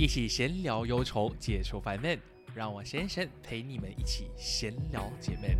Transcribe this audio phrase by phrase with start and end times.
[0.00, 2.16] 一起闲聊忧愁，解除烦闷，
[2.54, 5.50] 让我先生陪你们一起闲聊解闷。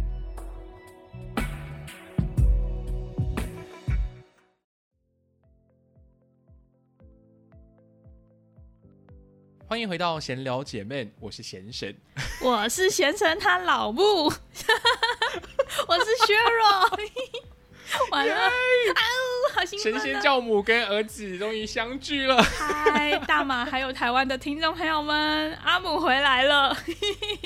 [9.66, 11.92] 欢迎回到闲聊姐妹，我是贤神。
[12.40, 14.26] 我是贤神他老木，
[15.88, 16.64] 我是削弱，
[18.12, 19.27] 完了，啊呜，
[19.58, 19.98] 好兴神！
[19.98, 22.40] 仙教母跟儿子终于相聚了。
[22.40, 26.76] 嗨，大马还有台湾的听众朋友们，阿姆回来了，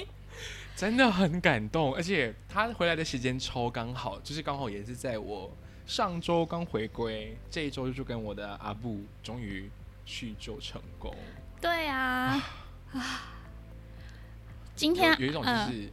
[0.77, 5.51] 真的很感动，而且他回来的时间超刚好，就是刚好也是在我
[5.87, 9.71] 上周刚回归，这一周就跟我的阿布终于
[10.05, 11.17] 叙旧成功。
[11.63, 12.45] 对啊，
[12.93, 13.33] 啊，
[14.75, 15.93] 今天有有一种就嗯是、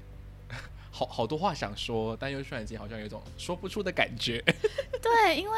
[0.99, 4.43] 好好多话想说，但又突然间好像有一种说不出的感觉。
[5.01, 5.57] 对，因为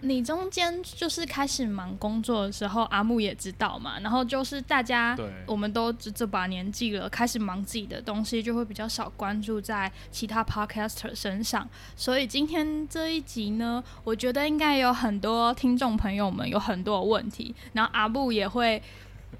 [0.00, 11.68] 你中间就是开始忙工作的时候，阿木也知道嘛，然后就是大家我们都这这把年纪了，开始忙自己的东西，就会比较少关注在其他 podcaster 身上。
[11.94, 18.82] 所以今天这一集呢，我觉得应该有很多听众朋友们有很多的问题，然后阿木也会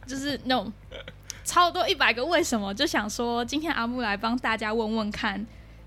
[0.07, 0.71] 就是那种
[1.49, 5.47] 超多一百个为什么，就想说今天阿木来帮大家问问看，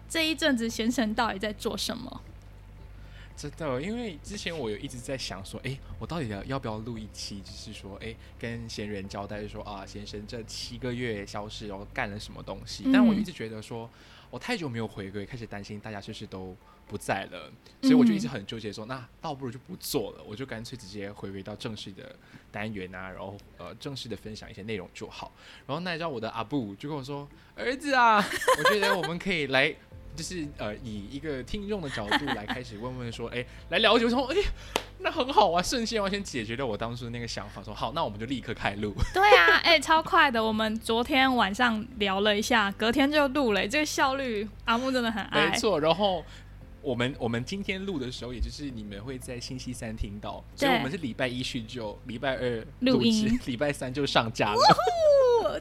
[0.10, 2.22] 这一阵子贤神到底在做什么。
[3.42, 12.84] 真的，因为之前我有一直在想说，哎，我到底要要不要录一期，就是说，哎，跟闲人交代说啊，先生这七个月消失，然后干了什么东西？
[12.94, 13.90] 但我一直觉得说，
[14.30, 16.56] 我太久没有回归，开始担心大家是不是都
[16.88, 22.16] 不在了，所以我就一直很纠结说，那倒不如就不做了，我就干脆直接回归到正式的
[22.52, 25.32] 单元啊，然后呃正式的分享一些内容就好。
[25.66, 28.24] 然后那你知道我的阿布就跟我说，儿子啊，
[28.60, 29.76] 我觉得我们可以来。
[30.16, 34.36] 就是呃，以一个听众的角度来开始问问说， 哎、来了解，我说，哎、
[35.00, 38.94] 那很好啊，瞬间完全解决了我当初的那个想法，说好，那我们就立刻开录。
[39.14, 40.44] 对啊，哎、超快的。
[40.44, 45.50] 我们昨天晚上聊了一下，隔天就录了，这个效率阿木真的很爱。
[45.50, 46.24] 没错，然后
[46.82, 54.60] 我们我们今天录的时候，也就是你们会在星期三听到，所以我们是礼拜一叙旧，礼拜二录音制礼拜三就上架了。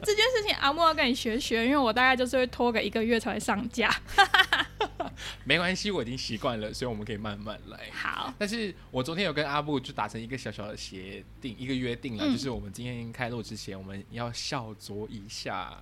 [0.01, 3.89] 不这件事情阿木要跟你学学，因为我大概就是会拖个一个月才会上架。
[5.45, 7.89] 没关系，我已经习惯了，所以我们可以慢慢来。
[7.93, 15.77] 好，但是我昨天有跟阿布就达成一个小小的协定，一个约定了，嗯就是我们今天开录之前，我们要小酌一下。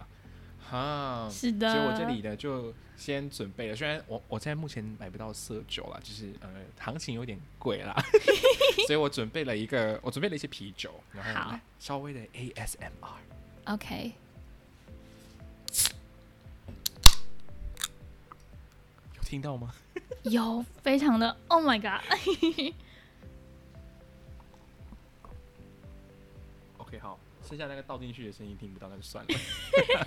[0.69, 1.71] 哈，是的。
[1.71, 7.95] 所以我这里呢就先准备了，虽然我我现在目前买不到色酒啦，就是呃行情有点贵啦，
[8.87, 12.89] 所以我准备了一个，我准备了一些啤酒，然后稍微的 ASMR。
[13.69, 14.11] OK，
[19.15, 19.71] 有听到吗？
[20.23, 22.73] 有非常的 Oh my God，OK，
[26.99, 29.29] 好，剩下那个倒进去的声音听不到，那就算了。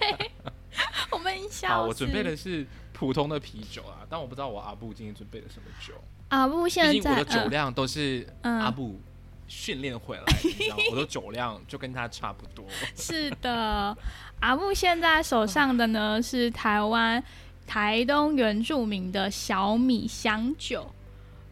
[1.12, 5.94] 我们笑好，我死准备的是普通的啤酒啊，但我不知道我阿布今天准备了什么酒。
[6.30, 8.98] 阿布现毕竟我在的酒量都是嗯阿布
[9.48, 10.82] 训练回来的， 你知道吗？
[10.90, 12.64] 我的酒量就跟他差不多。
[12.96, 13.96] 是的，
[14.40, 17.22] 阿木现在手上的呢是台湾
[17.66, 20.92] 台东原住民的小米香酒，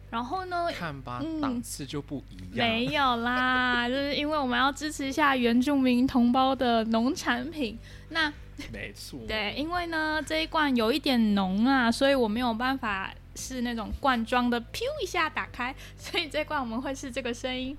[0.09, 2.67] 然后呢，看吧，嗯档次就不一样。
[2.67, 7.77] 没有啦， 就是因为我们要支持一下原住民同胞的农产品。
[8.09, 8.31] 那
[8.73, 9.19] 没错。
[9.27, 17.75] 对，因为呢这一罐有一点浓啊，所以我没有办法是那种罐装的，噗一下打开， 所以这罐我们会是这个声音。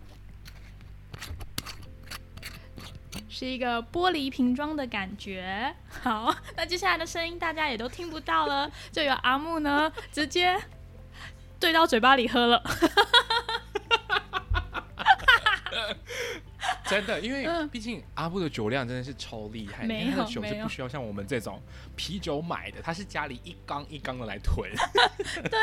[3.28, 5.75] 是一个玻璃瓶装的感觉。
[6.03, 10.61] 好， 那接下来的声音大家也都听不到了， 就由阿木呢直接
[11.59, 12.62] 对到嘴巴里喝了。
[16.92, 21.60] 真的，因为嗯毕竟阿布的酒量真的是超厉害，他的酒是不需要像我们这种
[21.97, 24.70] 啤酒买的，他是家里一缸一缸的来囤。
[25.50, 25.60] 对，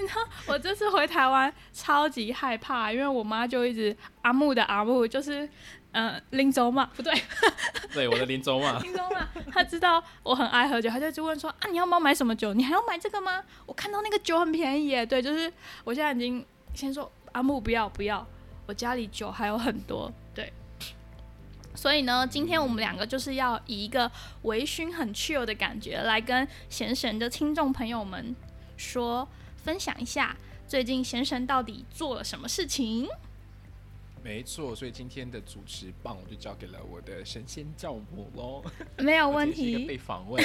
[0.00, 5.48] 你知道我这次回台湾超级害怕，因为我妈就一直阿木的阿木，就是
[5.92, 7.12] 呃林州嘛，不对，
[7.92, 12.54] 对，我的林州嘛，林州嘛，她知道我很爱喝酒，她就一直问说啊你要不要买什么酒？
[12.54, 13.42] 你还要买这个吗？
[13.66, 15.52] 我看到那个酒很便宜耶，对，就是
[15.84, 16.44] 我现在已经
[16.74, 18.26] 先说阿木不要不要，
[18.66, 20.52] 我家里酒还有很多，对。
[21.74, 24.10] 所以呢，今天我们两个就是要以一个
[24.42, 28.34] 微醺很 chill 的感觉来跟贤神的听众朋友们
[28.76, 29.26] 说，
[29.56, 30.36] 分享一下
[30.66, 33.08] 最近贤神到底做了什么事情。
[34.22, 38.62] 没错，所以今天的主持棒我就交给了我的神仙教母喽。
[38.98, 39.96] 没有问题被。
[39.96, 40.44] 访问。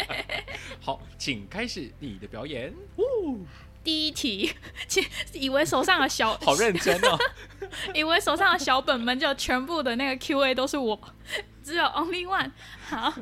[0.80, 2.72] 好，请开始你的表演。
[3.86, 4.52] 第一题，
[4.88, 7.16] 其以为手上的小 好认真哦。
[7.94, 10.98] 以为手上的小本本就全部的那个 Q&A 都是我，
[11.62, 12.50] 只有 Only One。
[12.88, 13.14] 好，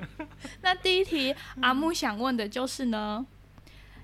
[0.62, 3.26] 那第一题阿木想问的就是呢，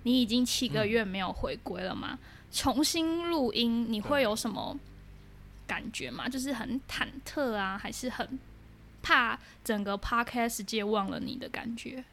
[0.03, 2.19] 你已经七个月没有回归了吗？
[2.53, 4.79] 重新录音你会有什么
[5.67, 6.29] 感觉吗？
[6.29, 8.39] 就是很忐忑啊，还是很
[9.03, 12.05] 怕整个 Podcast 界忘了你的感觉？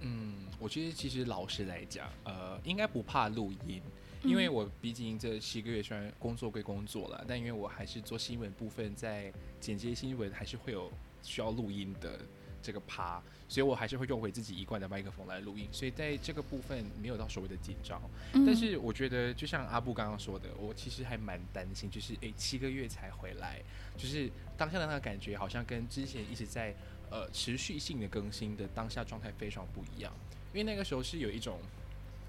[0.00, 3.82] 嗯，我觉得其实老实来讲，呃，应该不怕录音。
[4.22, 9.30] 因为我毕竟这七个月虽然工作归工作了，但因为我还是做新闻部分，在
[9.60, 10.90] 剪接新闻还是会有
[11.22, 12.18] 需要录音的
[12.62, 18.00] 这个趴，所以我还是会用回自己一贯的麦克风来录音，所以在这个部分没有到所谓的紧张。
[18.32, 23.60] 但是我觉得，就像阿布刚刚说的，我其实还蛮担心，就是诶七个月才回来，
[23.98, 26.74] 就是当下的那个感觉好像跟之前一直在
[27.10, 30.10] 呃持续性的更新的当下状态非常不一样，
[30.54, 31.58] 因为那个时候是有一种。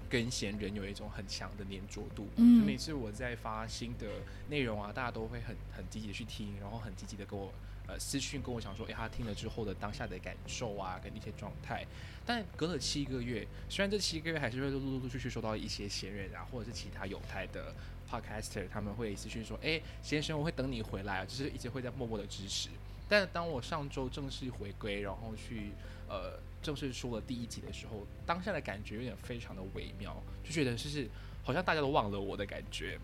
[0.08, 4.06] 跟闲人有一种很强的粘着度，就每次我在发新的
[4.48, 7.52] 内容啊，大家都会很很积极的去听，然后很积极的跟我
[7.88, 11.84] 呃私讯跟我讲说，哎，他听了之后的当下的感受啊，跟一些状态。
[12.24, 17.74] 但隔了七个月，虽然这七个月还是会陆陆陆续续收到一些闲人啊，或者是其他有台的
[18.08, 22.68] podcaster，他们会私讯说，哎，先生，我会等你回来啊，就是一直会在默默的支持。
[23.08, 25.72] 但当我上周正式回归，然后去
[26.08, 26.38] 呃。
[26.66, 31.08] 正式说了第一集的时候，当下的感觉有点非常的微妙，就觉得就是
[31.44, 32.98] 好像大家都忘了我的感觉，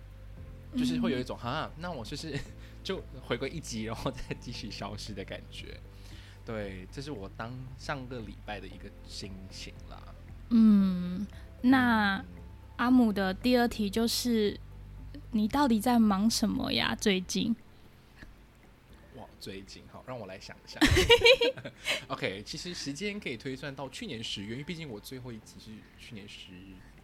[0.76, 2.36] 就是会有一种哈，那我就是
[2.82, 5.78] 就回归一集，然后再继续消失的感觉。
[6.44, 10.02] 对，这是我当上个礼拜的一个心情啦。
[10.48, 11.24] 嗯，
[11.60, 12.20] 那
[12.78, 14.58] 阿姆的第二题就是，
[15.30, 16.96] 你到底在忙什么呀？
[17.00, 17.54] 最近？
[19.14, 19.84] 哇，最近。
[20.12, 20.78] 让我来想一下。
[22.08, 26.52] OK，其实时间可以推算到去年十月，因为毕竟我最后一集是去年十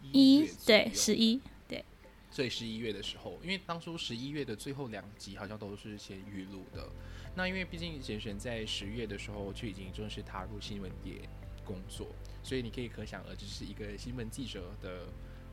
[0.03, 1.83] 一月，对，十一，对。
[2.29, 6.87] 所以十一月的时候，因为当初十一月的最后两集好像都是先预录的。
[7.35, 11.27] 那因为毕竟贤贤在十月的时候就已经正式踏入新闻业
[11.65, 12.05] 工作，
[12.43, 15.07] 所以你可以可想而知，是一个新闻记者的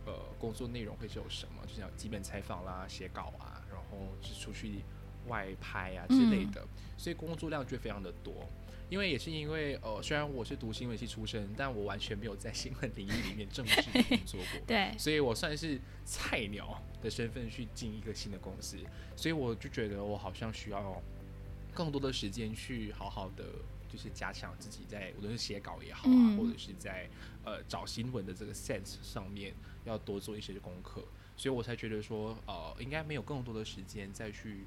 [0.04, 4.82] 呃工作内容会是有什么，就像基本采访啦、写稿啊，然后是出去。
[5.28, 8.34] 外拍啊之类的，所以工作量就非常的多。
[8.88, 14.60] 因为也是因为呃，虽然我是读新闻系出身，但我完全没有在新闻领域里面正式工作过。
[14.64, 18.78] 对，所以我算是菜鸟的身份去进一个新的公司，
[19.16, 21.02] 所以我就觉得我好像需要
[21.74, 23.44] 更多的时间去好好的
[23.88, 27.10] 就是加强自己在无论是写稿也好啊，或者是在
[27.44, 29.52] 呃找新闻的这个 sense 上面
[29.82, 31.02] 要多做一些功课，
[31.36, 34.64] 所以我才觉得说呃，应该没有更多的时间再去。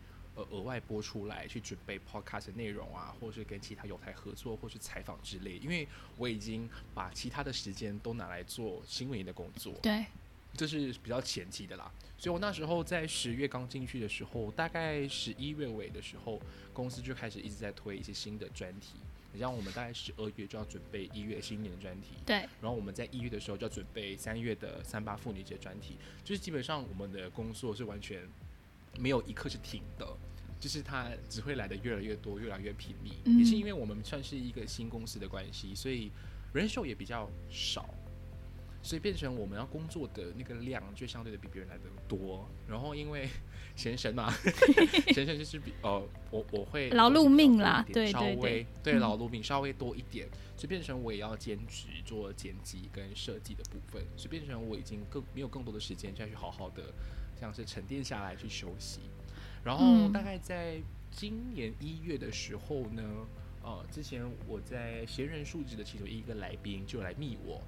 [0.51, 5.57] 额外播出来去准备 podcast 内容啊，或者是跟其他有台合作，或是采访之类。
[5.57, 5.87] 因为
[6.17, 10.05] 我已经把其他的时间都拿来做新闻的工作，对，
[10.55, 11.91] 这是比较前期的啦。
[12.17, 16.41] 所以我那时候在十月刚进去的时候，大概十一月尾的时候，
[16.73, 18.95] 公司就开始一直在推一些新的专题。
[19.31, 28.27] 你像我们大概十二月就要准备一月新年的专题，对，然后我们在一月的时候就要准备三月的三八妇女节专题，就是基本上我们的工作是完全
[28.97, 30.17] 没有一刻是停的。
[30.59, 36.11] 就是它只会来的越来越多，越来越频密，也是因为我们算是一个新公司的关系，所以
[36.53, 37.89] 人手也比较少，
[38.83, 42.45] 所以变成我们要工作的那个量就相对的比别人来的多。
[42.67, 43.29] 然后因为
[43.75, 44.33] 闲神嘛，
[45.15, 56.93] 闲神就是比呃我我会劳碌命啦，对稍微对劳碌命稍微多一点，就变成我也要兼职做剪辑跟设计的部分，所以变成我已经更没有更多的时间再去好好的
[57.39, 58.99] 像是沉淀下来去休息。
[59.63, 63.03] 然后大概在今年一月的时候呢，
[63.63, 67.61] 呃，之前我在闲人述职的其中一个来宾就来密我，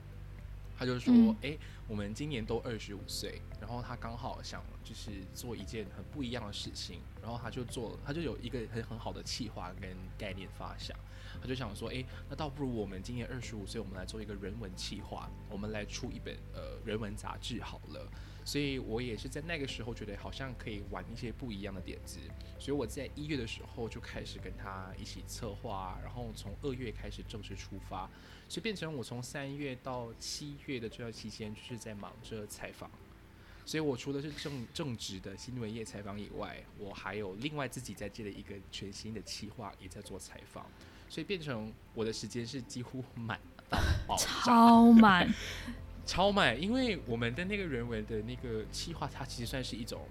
[0.77, 1.57] 他就说，哎，
[1.88, 10.98] 我们今年都二十五岁，然后他刚好想就是做一件很不一样的事情，然后他就做，他就有一个很很好的企划跟概念发想，
[11.41, 18.07] 他就想说，哎，那倒不如我们今年二十五岁，我们来做一个人文企划，我们来出一本呃人文杂志好了。
[18.43, 22.19] 所以我也是在那个时候觉得好像可以玩一些不一样的点子，
[22.60, 28.10] 所以我在一月的时候就开始跟他一起策划，然后从二月开始正式出发，
[28.50, 32.89] 所以变成我从三月到七月的这段期间就是在忙着采访，
[33.63, 40.65] 所以我除了是正正职的新闻业采访以外，我还有另外自己在接了一个全新的企划也在做采访，
[41.07, 45.31] 所以变成我的时间是几乎满到爆，超满。
[46.05, 50.01] 超满，因为我们的那个人文的那个企划，它其实算是一种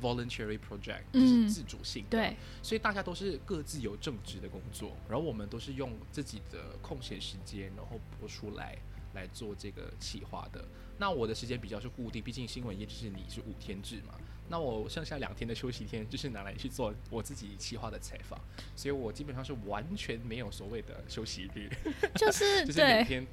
[0.00, 8.76] voluntary project，就是自主性的，对，所以大家都是各自有正职的工作，然后我们都是用自己的空闲时间，然后播出来
[9.14, 10.64] 来做这个企划的。
[10.98, 14.14] 那我的时间比较是固定，毕竟新闻业就是你是五天制嘛。
[14.48, 18.38] 那我剩下两天的休息天，就是拿来去做我自己企划的采访，
[18.76, 21.70] 所以我基本上是完全没有所谓的休息日，
[22.16, 23.30] 就是 就是每，天都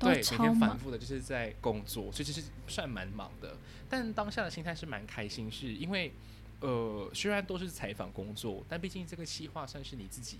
[0.00, 3.56] 对每天反复的就是在工作，所以其实算蛮忙的。
[3.88, 6.12] 但当下的心态是蛮开心，是因为
[6.60, 10.38] 呃虽然都是采访工作，但毕竟这个企划算是你自己。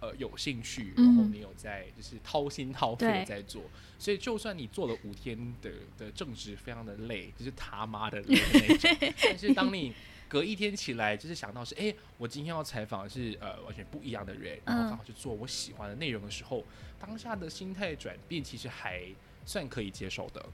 [0.00, 3.62] 呃，有兴趣，然后嗯你有在就是掏心掏肺的在做，
[3.98, 9.14] 所以就算你做了五天的的正职，非常的累，就是他妈的累的那种。
[9.22, 9.94] 但是当你
[10.28, 16.64] 隔一天起来，就是想到是，哎、我今天要采访的是呃完全不一样的人，然后嗯刚好去做我喜欢的内容的时候，
[17.00, 19.02] 当下的心态转变其实还
[19.44, 20.44] 算可以接受的。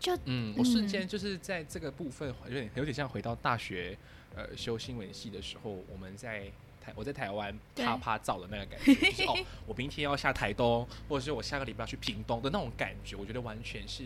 [0.00, 3.98] 就嗯，我瞬嗯间就是在这个部分有点有点像回到大学
[4.36, 6.44] 呃修新闻系的时候，我们在
[6.80, 14.04] 台我在台湾啪啪照的那个感觉，就是哦， 我明天要下台东，或者是我下个礼拜要去屏东的那种感觉，我觉得完全是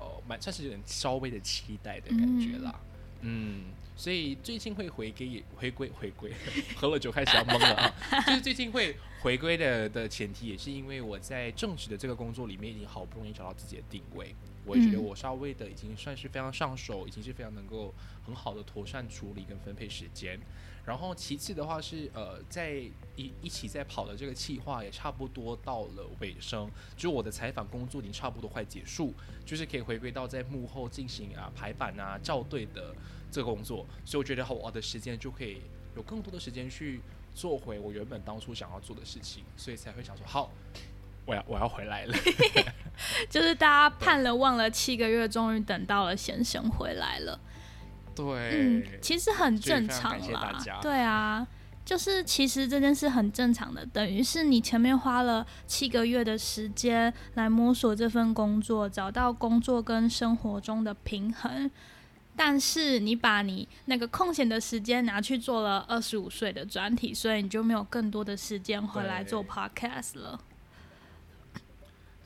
[0.00, 2.74] 哦蛮算是有点稍微的期待的感觉啦。
[2.74, 2.89] 嗯，
[3.96, 6.32] 所以最近会回归回归回归，
[6.74, 7.94] 喝了酒开始要懵了啊。
[8.26, 14.34] 就是最近会回归的的前提，也是因为我在正职的这个工作里面，已经好不容易找到自己的定位。
[14.64, 17.92] 我也觉得嗯我稍微的已经算是非常上手，已经是非常能够
[18.24, 20.38] 很好的妥善处理跟分配时间。
[20.84, 22.80] 然后其次的话是呃，在
[23.16, 29.12] 一一起在跑的这个企划也差不多到了尾声，就我的采访工作已经差不多快结束，
[29.44, 32.94] 就是可以回归到在幕后进行啊排版啊校对的
[33.30, 35.60] 这个工作，所以我觉得我的时间就可以
[35.94, 37.00] 有更多的时间去
[37.34, 40.50] 做回我原本当初想要做的事情，所以才会想说好，
[41.26, 42.16] 我要我要回来了。
[43.30, 47.38] 就是大家盼了望了七个月，终于等到了先生回来了。
[48.14, 50.62] 对，嗯，其实很正常啦。
[50.82, 51.46] 对啊，
[51.84, 61.70] 就是其实这件事很正常的，等于是你前面花了七个月的时间来摸索这份工作，找到工作跟生活中的平衡。
[62.36, 70.40] 但是你把你那个空闲的时间拿去做了二十五岁的专题，所以你就没有更多的时间回来做 podcast 了。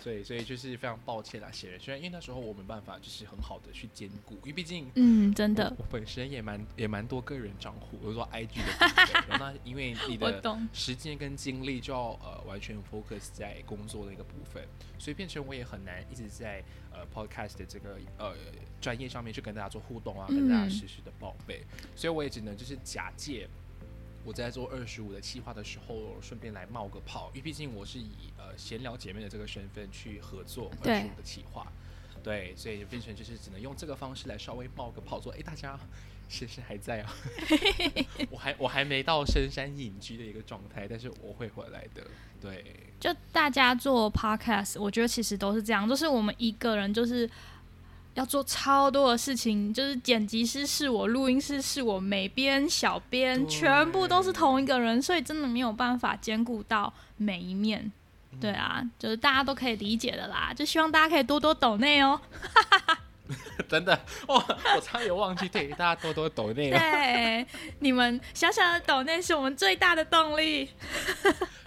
[0.05, 10.35] 所以所以就是非常抱歉啦，写人，虽然因为那时候我没办法就是很好的去兼顾，因为毕竟嗯，真的我，我本身也蛮也蛮多个人账户，比如说 IG 的 然后那因为你的。
[10.75, 14.63] 时间跟精力就要呃完全 focus 在工作的一个部分，
[14.99, 18.35] 所以变成我也很难一直在呃 podcast 的这个呃
[18.81, 21.63] 专业上面去跟大家做互动啊，跟大家嗯实时的报备，
[21.97, 23.49] 所以我也只能就是假借。
[24.25, 31.71] 我在做二十五的企划的时候，顺便来冒个泡，因为毕竟我是以呃闲聊姐妹的这个身份去合作二对十五的企划，
[32.23, 35.79] 对，所以就变成就是只能用这个方式来稍微冒个泡，说哎、大家
[36.29, 37.15] 先生还在啊，
[38.31, 42.03] 我还我还没到深山隐居的一个状态，但是我会回来的，
[42.41, 42.65] 对，
[42.99, 47.29] 就大家做 podcast，我觉得其实都是这样，就是我们一个人就是
[48.15, 57.81] 要做超多的事情，就是剪辑师是我，录音师是我，美编、小编全部都是同一个人，所以真的没有办法兼顾到每一面。
[57.81, 57.93] 嗯
[58.41, 62.21] 对啊，就是大家都可以理解的啦，就希望大家可以多多抖内哦。
[63.69, 64.45] 真的，哇，
[64.75, 67.47] 我差点忘记，对，大家多多抖内哦，对，
[67.79, 70.69] 你们小小的抖内是我们最大的动力。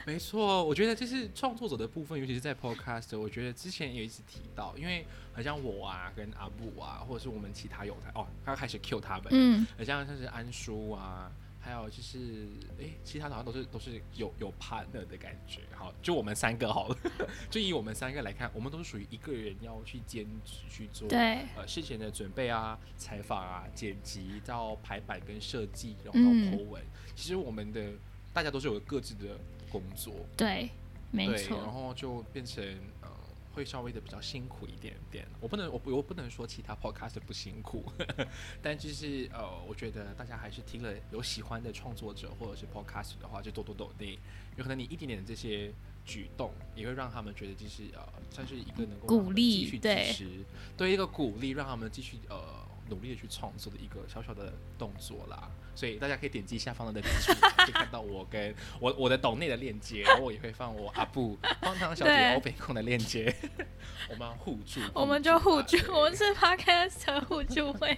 [0.08, 12.48] 没错，我觉得就是创作者的部分，尤其是在 podcast，我觉得之前也一直提到，因为好像我啊，跟阿布啊，或者是我们其他有台哦，刚开始 Q 他们，嗯，很像像是安叔啊，还有就是
[12.80, 15.60] 诶，其他好像都是都是有有 partner 的感觉。
[15.76, 16.98] 好，就我们三个好了，
[17.52, 26.82] 就以我们三个来看，我们都是属于一个人要去兼职去做对，呃事前的准备啊、采访啊、剪辑到排版跟设计，然后到嗯 po 文。
[27.14, 27.92] 其实我们的
[28.32, 29.38] 大家都是有各自的
[29.72, 30.70] 工作，对，
[31.12, 32.64] 没错，然，后就变成
[33.02, 33.10] 呃，
[33.54, 35.26] 会稍微的比较辛苦一点点。
[35.40, 37.84] 我不能，我不我不能说其他 podcast 不辛苦，
[38.62, 44.18] 但就是呃，我觉得大家还是听了有喜欢的创作者或者是 podcast 的话，就多多抖内，
[44.58, 45.72] 有可能你一点点的这些
[46.06, 50.30] 举动，也会让他们觉得就是呃，算是一个能够鼓励对支持，
[50.78, 55.50] 对一个鼓励，让他们继续呃努力的去创作的一个小小的动作啦。
[55.76, 63.32] 所以大家可以点击下方的资讯， 可以看到我跟我我的抖内的链接， 然后我也会放我阿布荒唐小姐对欧北控的链接，
[64.10, 67.96] 我们互助，我们就互助，我们是 podcast 互助会。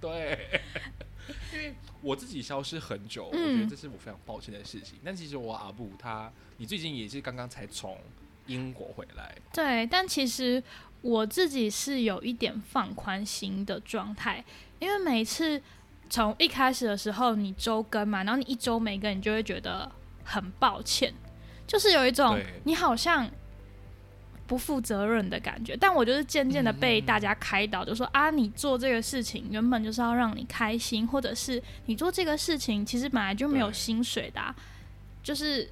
[0.00, 0.60] 对，
[1.52, 4.98] 因为我自己消失很久，嗯我觉得这是我非常抱歉的事情。
[5.04, 7.96] 但其实我阿布他，你最近也是刚刚才从
[8.46, 10.60] 英国回来，对，但其实
[11.00, 14.44] 我自己是有一点放宽心的状态，
[14.80, 15.62] 因为每次
[16.10, 19.90] 从一开始的时候你周更嘛，然后你一周没更，你就会觉得
[20.24, 21.14] 很抱歉，
[21.68, 23.30] 就是有一种你好像
[24.46, 25.76] 不负责任的感觉。
[25.76, 34.54] 但我就是渐渐的被大家开导，就说啊，你做这个事情原本就是要让你开心，或者是你做这个事情其实本来就没有薪水的啊、
[35.22, 35.70] 就是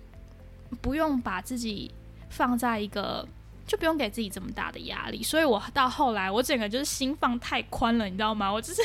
[0.81, 1.91] 不用把自己
[2.31, 3.27] 放在一个。
[3.67, 8.51] 就不用给自己这么大的压力，所以我到后来，我整个就是心放太宽了，你知道吗？
[8.51, 8.81] 我就是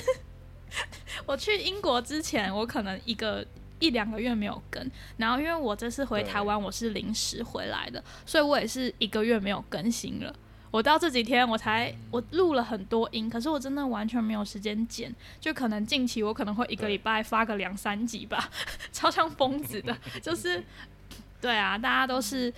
[1.25, 3.45] 我去英国之前，我可能一个
[3.79, 10.33] 一两个月没有更，然后因为我这次回台湾，我是临时回来的，所以我也是一个月没有更新了。
[10.71, 18.49] 我到这几天我才我录了很多音，可是我真的完全没有时间剪，就可能近期我可能会一个礼拜发个两三集吧，
[18.93, 20.63] 超像疯子的，就是
[21.41, 22.53] 对啊，大家都是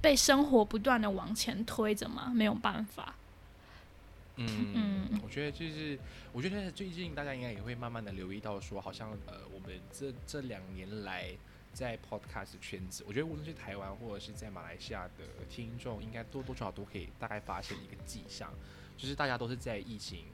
[0.00, 3.14] 被生活不断的往前推着嘛，没有办法。
[4.36, 5.98] 嗯嗯，我觉得就是，
[6.32, 11.26] 我觉得最近大家应该也会慢慢的留意到，说好像呃，我们这这两年来
[11.74, 18.50] 在 podcast 圈子，我觉得无论是台湾或者是在马来西亚的听众，应该多多少少都可以大概发现一个迹象，
[18.96, 20.24] 就是大家都是在疫情，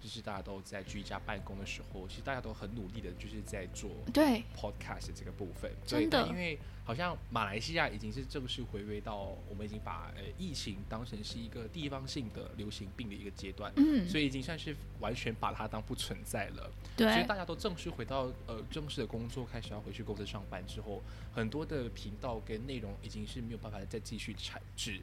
[0.00, 16.70] 就是大家都在居家办公的时候，其实大家都很努力的，就是在做对，podcast 这个部分，真的对因为好像马来西亚已经是正式回归到我们已经把呃疫情当成是一个地方性的流行病的一个阶段，嗯，所以已经算是完全把它当不存在了。
[16.96, 25.00] 所以，大家都正式回到呃正式的工作，开始要回去公司上班之后，很多的频道跟内容已经是没有办法再继续产制，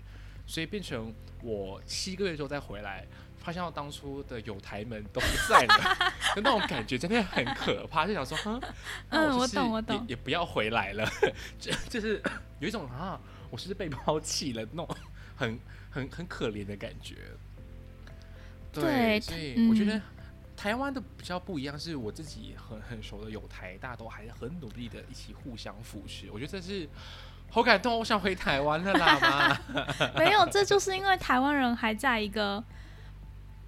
[0.50, 1.14] 所以变成
[1.44, 3.06] 我七个月之后再回来，
[3.38, 8.60] 发现到当初的友台们都不在了，就 那种感觉真的很可怕，就想说，
[9.10, 11.08] 嗯我懂我懂也不要回来了，
[11.60, 12.20] 就就是
[12.60, 14.98] 有一种啊，我是不是被抛弃了那种
[15.36, 15.60] 很
[15.92, 17.16] 很很可怜的感觉。
[18.72, 20.02] 对所以我觉得嗯
[20.58, 26.90] 台湾的比较不一样，是我自己很很熟的友台，大家都还是很努力的一起互相扶持，我觉得这是
[27.52, 29.62] 好感动，我想回台湾了啦。
[30.16, 32.64] 没有，这就是因为台湾人还在一个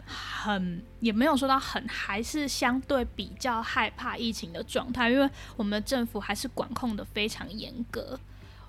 [0.05, 8.19] 很也没有说到很，还是相对比较害怕疫情的状态，因为我们的政府还是管控的非常严格。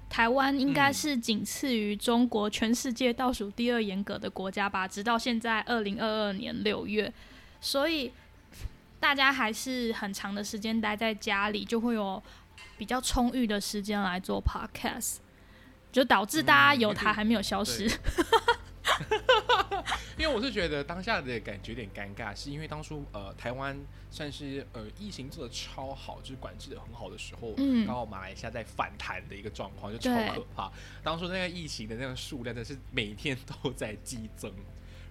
[0.09, 7.11] 台湾应该嗯是仅次于中国全世界倒数第二严格的国家吧，直到现在二零二二年六月，
[7.63, 8.13] 所以
[9.01, 12.23] 大家还是很长的时间待在家里，就会有
[12.77, 15.17] 比较充裕的时间来做 podcast，
[15.91, 17.89] 就导致大家有台还没有消失。
[17.89, 17.99] 对
[20.19, 23.77] 因为我是觉得当下的感觉有点尴尬，是因为当初呃台湾
[24.11, 30.71] 算是呃疫情做的超好，就是管制的很好的时候，嗯刚好马来西亚在反弹的一个状况，就超可怕。
[31.03, 34.53] 当初那个疫情的那个数量，真的是每天都在激增。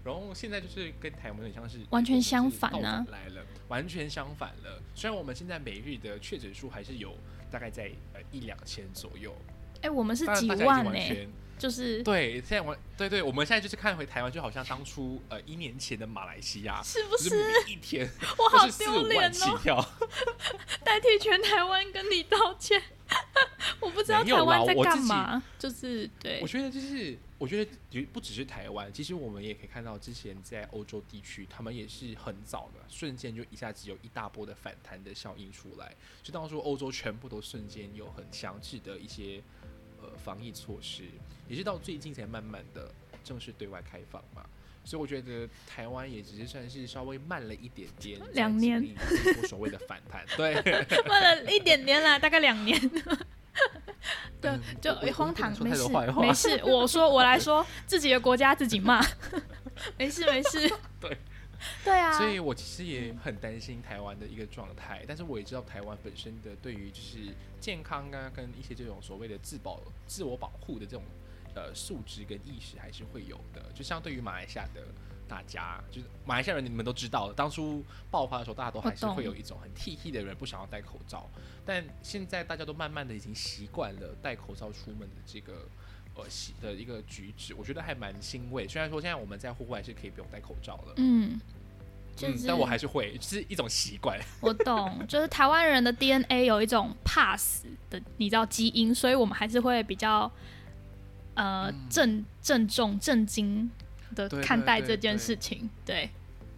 [0.04, 4.82] 然后现在就是跟台湾很像是完全相反啊来了，完全相反了。
[4.96, 7.16] 虽然我们现在每日的确诊数还是有
[7.52, 9.36] 大概在呃一两千左右，
[9.82, 10.92] 哎、我们是几万呢、
[11.60, 17.16] 就是对，现在我对对，我们现在就是看回台湾，就好像当初呃一年前的马来西亚，是不？
[17.18, 17.38] 就是
[17.68, 18.10] 一天
[18.40, 19.60] 我好丢脸哦！
[19.62, 19.90] 跳。
[20.84, 22.82] 代替全台湾跟你道歉。
[23.80, 39.42] 我不知道台湾在干嘛，就是对我，觉得就是，我觉得也不只是台湾，其实我们也可以看到，之前在欧洲地区，他们也是很早的，瞬间就一下子有一大波的反弹的效应出来，就当初欧洲全部都瞬间有很强制的一些
[40.00, 41.06] 呃防疫措施，
[41.48, 44.46] 也是到最近才慢慢的正式对外开放嘛。
[44.86, 48.96] 所以我觉得台湾也只是算是稍微慢了一点点，两年
[49.48, 50.54] 所谓的反弹，对，
[51.10, 52.80] 慢了一点点啦，大概两年。
[54.42, 56.62] 对嗯，就荒唐，没事没事。
[56.64, 59.02] 我说我来说，自己的国家自己骂，
[59.98, 60.68] 没 事没事。
[61.00, 61.18] 对
[61.84, 67.20] 对啊，所以我其实也很担心台湾的一个状态，但是我也知道台湾本身的对于就是
[67.60, 71.04] 健康啊，跟一些这种所谓的自保、自我保护的这种
[71.54, 73.62] 呃素质跟意识还是会有的。
[73.76, 74.82] 就相对于马来西亚的
[75.32, 81.30] 大家，就是马来西亚人，你们都知道，当初爆发的时候，大家都还是会有一种很 T T 的人不想要戴口罩，
[81.66, 85.54] 但现在大家都慢慢的已经习惯了戴口罩出门的这个。
[86.14, 88.68] 呃，习的一个举止，我觉得还蛮欣慰。
[88.68, 91.40] 虽然说现在我们在户外是可以不用戴口罩了，嗯，
[92.18, 94.20] 就是、嗯，但我还是会，就是一种习惯。
[94.42, 100.30] 我懂，就是台湾人的 DNA 有一种怕死的，你知道基因，所以我们还是会比较
[101.36, 103.72] 呃嗯郑郑重、震惊
[104.16, 105.70] 的看待这件事情。
[105.86, 106.10] 对，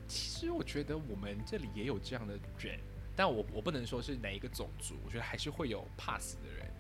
[0.08, 2.80] 其实我觉得我们这里也有这样的人，
[3.16, 6.72] 但我我不能说是哪一个种族，我觉得还是会有怕死的人。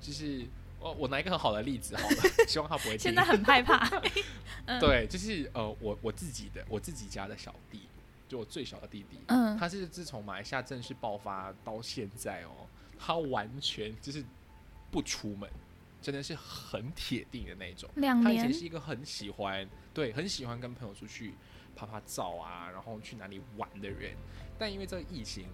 [0.00, 0.46] 就是
[0.78, 2.98] 我我拿一个很好的例子好了，希望他不会听。
[3.00, 3.88] 现在很害怕。
[4.66, 7.88] 嗯对，就是呃，我我自己的我自己家的小弟，
[8.28, 12.66] 就我最小的弟弟，嗯，他是自从马来西亚正式爆发到现在哦，
[12.98, 14.22] 他完全就是
[14.90, 15.48] 不出门，
[16.10, 17.88] 真的是很铁定的那种。
[17.96, 21.34] 两年他以前是一个很喜欢，对，很喜欢跟朋友出去
[21.76, 24.16] 拍拍照啊，然后去哪里玩的人。
[24.58, 25.46] 但因为这个疫情，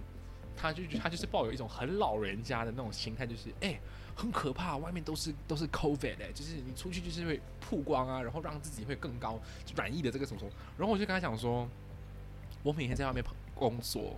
[0.57, 3.81] 他就 他就是抱有一种很老人家的那种心态，就是哎、
[4.15, 9.41] 很可怕，外面都是都是 COVID 哎、就是你出去就是会曝光啊，然后让自己会更高
[9.75, 10.53] 软疫的这个什么什么。
[10.79, 11.69] 然后我就跟他讲说，
[12.63, 14.15] 我每天在外面工作。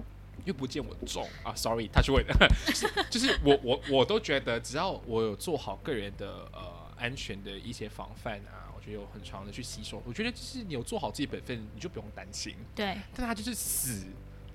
[0.47, 10.03] 又不见我中啊，sorry，他 是为了，就是就是我我我都觉得，只要我有做好个人的呃安全的一些防范啊，我觉得有很长的去吸收。
[10.07, 12.55] 我觉得就是你有做好自己本分，你就不用担心。
[12.75, 14.07] 对，但他就是死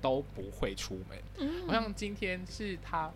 [0.01, 3.11] 都不会出门，嗯好像今天是他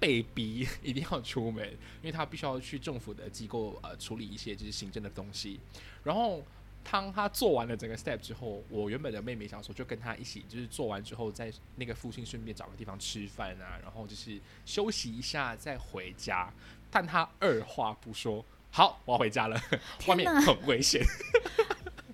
[0.00, 1.68] 被逼 一定要出门，
[2.00, 5.60] 因为他必须要去政府的机构呃处理一些就是行政的东西。
[6.02, 6.42] 然后
[6.90, 16.52] 当他做完了整个 step 之后，我原本的妹妹想说就跟他一起，就是做完之后在那个附近顺便找个地方吃饭啊，然后就是休息一下再回家。
[16.90, 19.60] 但他二话不说，好，我要回家了，
[20.06, 21.02] 外面很危险。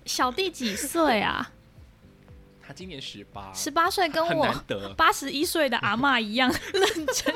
[0.05, 1.51] 小弟几岁啊？
[2.65, 4.63] 他今年十八，十八岁，跟我。
[4.95, 7.35] 八十一岁的阿嬷一样 认真。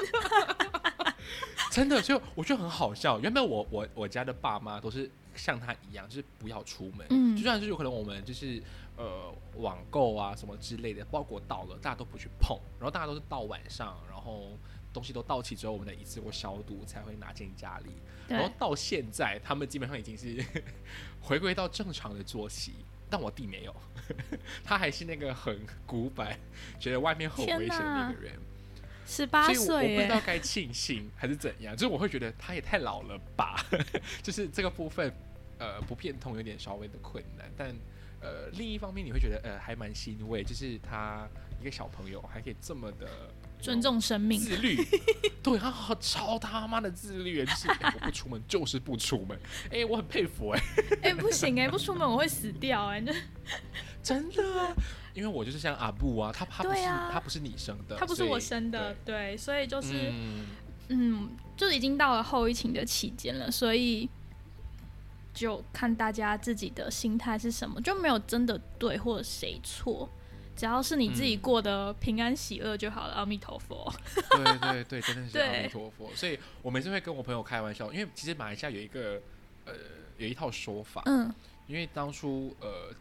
[1.70, 3.20] 真的就我觉得很好笑。
[3.20, 8.62] 原本我我我家的爸妈都是像他一样，就是不要出门，嗯就算是有可能我们就是
[8.98, 14.58] 呃网购啊什么之类的包裹到了，大家都不去碰，然后大家都是到晚上，然后
[14.94, 17.92] 东西都到齐之后，我们再一次过消毒才会拿进家里。
[18.28, 20.44] 然后，到现在，他们基本上已经是
[21.22, 22.74] 回归到正常的作息。
[23.08, 23.76] 但我弟没有，
[24.66, 26.36] 他还是那个很古板，
[26.80, 28.34] 觉得外面很危险的那个人。
[29.06, 33.64] 十八所以我我岁耶，不知道该庆幸还是怎样，就是我会觉得他也太老了吧，
[34.24, 35.14] 就是这个部分
[35.60, 37.70] 呃不变通有点稍微的困难，但
[38.22, 41.28] 呃另一方面你会觉得呃还蛮欣慰，就是他
[41.62, 43.08] 一个小朋友还可以这么的
[43.60, 44.40] 尊重生命。
[44.40, 44.78] 自律，
[45.42, 49.40] 对他好超他妈的自律，就是、 哎我不出门就是不出门，
[49.72, 50.62] 哎、我很佩服哎、
[51.04, 53.14] 哎、不行哎、不出门我会死掉哎、那
[54.04, 54.62] 真的？
[54.62, 54.76] 啊，
[55.14, 57.10] 因为我就是像阿布啊，他他不是、啊。
[57.12, 59.32] 他不是你生的，他不是我生的，对。
[59.32, 60.46] 对，所以就是嗯。
[60.88, 64.08] 嗯，就已经到了后疫情的期间了，所以
[65.36, 70.10] 就看大家自己的心态是什么，就没有真的对或者谁错，
[70.56, 73.14] 只要是你自己嗯过得平安喜乐就好了。
[73.14, 73.94] 阿弥陀佛。
[74.32, 76.10] 对对对，真的是 阿弥陀佛。
[76.16, 79.22] 所以我每次会跟我朋友开玩笑，因为其实马来西亚有一个
[79.66, 79.74] 呃
[80.18, 81.32] 有一套说法，嗯
[81.68, 82.94] 因为当初呃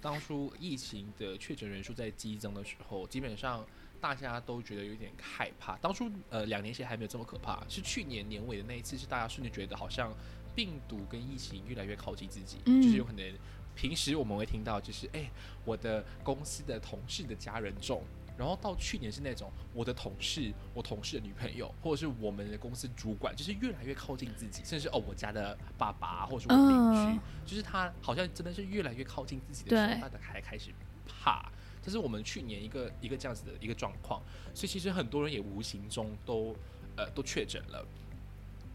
[0.00, 3.62] 当初疫情的确诊人数在激增的时候，基本上
[4.00, 5.76] 大家都觉得有点害怕。
[5.78, 10.10] 当初呃两年前还没有这么可怕，是去年年尾的那一次，是大家瞬间觉得好像
[10.56, 13.32] 病毒跟疫情越来越靠近自己，嗯就是有可能
[13.76, 15.30] 平时我们会听到就是哎、
[15.64, 18.02] 我的公司的同事的家人中。
[18.38, 30.70] 然后到去年是那种我的同事、我同事的女朋友，或者是我们的公司主管，就是越来越靠近自己，甚至哦我家的爸爸，或者是我邻居，嗯就是他好像真的是越来越靠近自己的时候，对大家还开始
[31.06, 31.50] 怕。
[31.82, 34.20] 这是我们去年一个一个这样子的一个状况，
[34.52, 36.54] 所以其实很多人也无形中都
[36.94, 37.86] 呃都确诊了。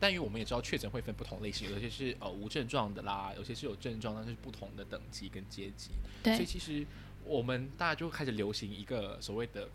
[0.01, 5.91] 但因为我们也知道确诊会分不同类型，有些是呃无症状的啦，有些是有症状，但是不同的等级跟阶级。
[6.23, 6.83] 所以，其实
[7.23, 9.69] 我们大家就开始流行一个所谓的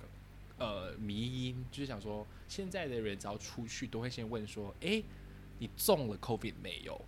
[0.58, 1.14] 呃迷
[1.46, 5.04] 因，就是想说现在的人只要出去都会先问说，诶，
[5.60, 7.00] 你中了 COVID 没有？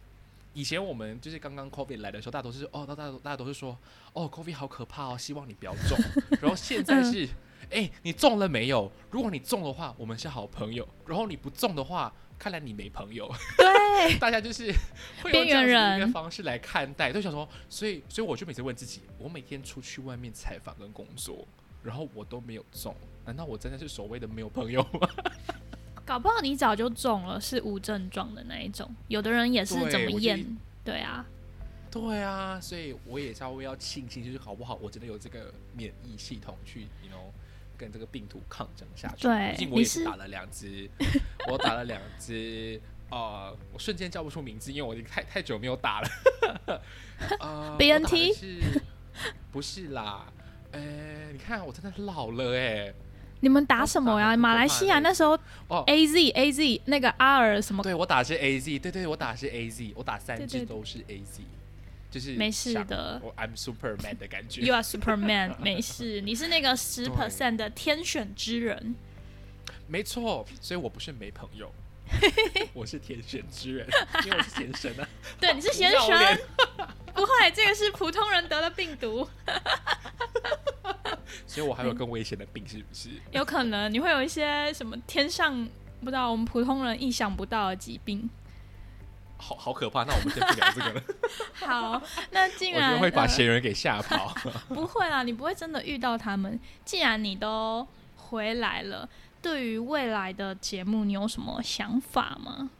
[0.54, 3.76] 以前我们就是刚刚 COVID 来的时候，大家都是哦，大家大家都是说
[4.12, 5.98] 哦，COVID 好可怕哦，希望你不要中。
[6.40, 7.28] 然后现在是，
[7.70, 8.90] 哎、你中了没有？
[9.10, 13.30] 如果你中的话，我们是好朋友；然后你不中的话，看来你没朋友。
[13.56, 14.72] 对， 大家就是
[15.22, 21.46] 会用这样的一人个方式来看待，都想说，所以所以我就每次问自己，我每天出去外面采访跟工作，
[21.82, 22.94] 然后我都没有中，
[23.26, 25.08] 难道我真的是所谓的没有朋友吗？
[26.06, 28.90] 搞不好你早就中了，是无症状的那一种。
[29.08, 31.26] 有的人也是对怎么验，对啊，
[31.90, 37.30] 对啊，所以我也稍微要庆幸，就是好不好，我真的有这个免疫系统去，you know，
[37.78, 39.22] 跟这个病毒抗争下去。
[39.22, 40.90] 对毕竟我是也是打了两支，
[41.50, 42.78] 我打了两支，
[43.10, 46.08] 呃，我瞬间叫不出名字，因为我已经太太久没有打了。
[47.40, 48.60] 呃 BNT 是
[49.50, 50.26] 不是啦？
[50.72, 52.92] 哎，你看我真的老了哎、
[53.40, 54.36] 你们打什么呀？
[54.36, 55.38] 马来西亚那时候
[55.68, 61.42] 哦，A Z A Z 那个阿尔什么对我打的是 A Z，对对，我打的是 A Z，我打三对对支都是 A Z，
[62.10, 64.62] 就是没事的我 I'm Superman 的感觉。
[64.62, 68.94] You are Superman， 没事，你是那个十 percent 的天选之人。
[69.86, 71.72] 没错，所以我不是没朋友，
[72.74, 73.86] 我是天选之人，
[74.24, 75.08] 因为我是贤神啊。
[75.40, 76.46] 对，你是贤不要脸神，
[77.14, 79.28] 不会，这个是普通人得了病毒，
[81.46, 83.10] 所以我还有更危险的病，是不是？
[83.32, 85.68] 有可能你会有一些什么天上
[86.00, 88.28] 不知道我们普通人意想不到的疾病。
[89.38, 90.04] 好好可怕。
[90.04, 91.02] 那我们先不聊这个了，
[91.66, 94.34] 好，那既我觉然得会把呃闲人给吓跑。
[94.68, 96.60] 不会啦，你不会真的遇到他们。
[96.84, 99.08] 既然你都回来了，
[99.40, 102.70] 对于未来的节目，你有什么想法吗？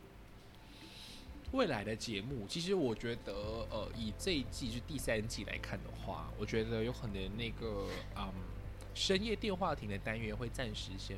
[1.53, 3.33] 未来的节目，其实我觉得，
[3.71, 8.31] 呃，以这一季是第三季来看的话，我觉得有可能那个，嗯，
[8.95, 11.17] 深夜电话亭的单元会暂时先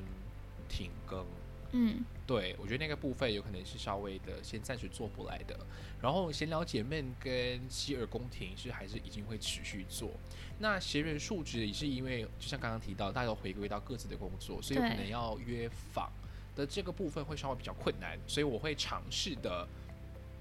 [0.68, 1.26] 停更。
[1.72, 5.58] 嗯对，我觉得那个部分有可能是稍微的先暂时做不来的。
[6.00, 10.10] 然后闲聊姐妹跟希尔宫廷是还是已经会持续做。
[10.58, 16.10] 那闲人数值也是因为，就像刚刚提到，大家都回归到各自的工作，所以有可能要约访
[16.54, 19.66] 的这个部分会稍微比较困难，所以我会尝试的，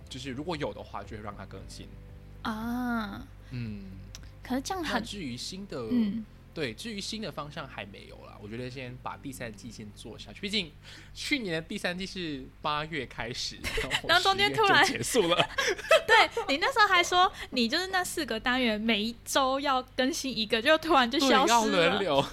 [0.08, 1.88] 就是如果有的话，就会让它更新。
[2.44, 3.86] 啊，嗯，
[4.44, 10.42] 可是这样很至于新的，嗯，对，至于新的方向还没有啦，我觉得先把第三季先做下去。
[10.42, 10.72] 毕竟
[11.14, 13.58] 去年的第三季是八月开始，
[14.08, 15.50] 然后中间10月就突然结束了。
[16.08, 21.90] 对你那时候还说你就是那四个单元每一周要更新一个，就突然就对，消要失了。
[21.90, 22.26] 轮流，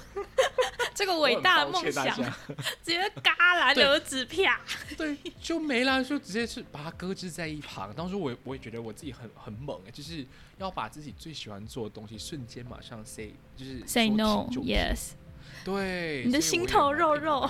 [0.97, 2.07] 这个伟大的梦想
[2.83, 4.61] 直接戛然对而止，啪！
[4.97, 7.95] 对，就没了，就直接是把它搁置在一旁。
[7.95, 15.11] 当时我也我也觉得我自己很很猛哎，就是要把自己最喜欢做的东西瞬间马上 say，就是 Say no，yes。
[15.65, 17.49] 对，你的心头肉肉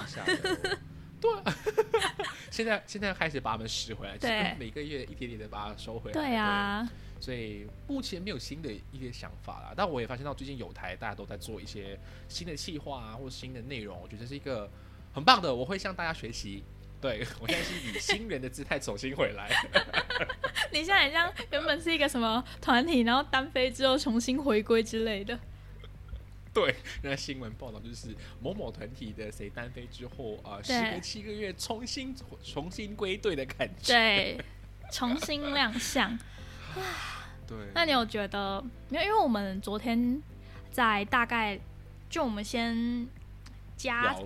[1.20, 1.54] 对啊，
[2.50, 6.14] 现在现在开始把它们拾回来，就是对每个月一点点的把它收回来。
[6.14, 6.86] 对啊，
[7.26, 14.70] 所以目前没有新的一些想法啦，但我也发现到最近有台大家都在做一些新的企划啊，或者新的内容，我觉得是一个
[15.12, 16.62] 很棒的，我会向大家学习。
[17.00, 19.50] 对 我现在是以新人的姿态重新回来，
[20.70, 25.36] 你现在很像原本是一个什么团体，然后单飞之后重新回归之类的。
[26.54, 33.92] 对，那新闻报道就是某某团体的谁单飞之后啊，时对隔七个月重新重新归队的感觉。
[33.92, 34.40] 对，
[34.92, 36.16] 重新亮相。
[37.46, 38.62] 对，那你有觉得？
[38.90, 40.22] 因为因为我们昨天
[40.70, 41.58] 在大概
[42.08, 43.06] 就我们先
[43.76, 44.16] 加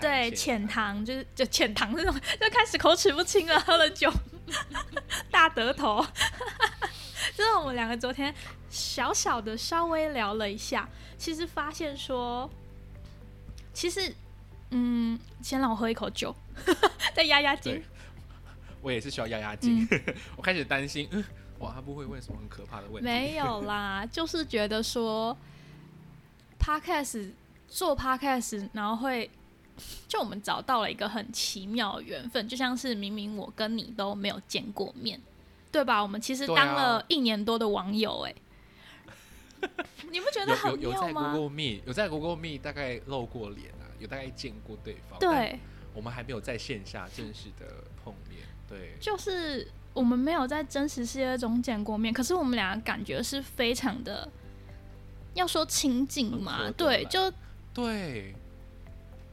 [0.00, 4.12] 对浅谈，就是就浅谈这种，就开始口齿不清了，喝了酒，
[5.30, 6.04] 大得头。
[7.36, 8.32] 就是我们两个昨天
[8.68, 12.48] 小小的稍微聊了一下，其实发现说，
[13.72, 14.14] 其实，
[14.70, 16.34] 嗯，先让我喝一口酒，
[17.14, 17.82] 再压压惊。
[18.80, 19.88] 我也是需要压压惊。
[20.36, 21.24] 我开始担心，嗯，
[21.58, 23.08] 哇，他不会问什么很可怕的问题？
[23.08, 25.36] 没有啦， 就是觉得说
[26.58, 27.30] ，podcast
[27.68, 29.30] 做 podcast，然后会，
[30.08, 35.20] 就我们找到了一个很奇妙的缘分，就像是明明我跟你都没有见过面，
[35.72, 36.02] 对吧？
[36.02, 38.34] 我们其实当了一年多的网友、哎、
[40.10, 45.18] 你不觉得有很有有在妙吗？Google Meet，有在 Google Meet 大概露过脸啊，有大概见过对方。
[45.18, 45.58] 对，
[45.94, 48.42] 我们还没有在线下正式的碰面。
[48.68, 54.28] 对，就是我们没有在真实世界中见过面，可是我们俩感觉是非常的，
[55.34, 57.32] 要说亲近嘛，对，就
[57.72, 58.34] 对，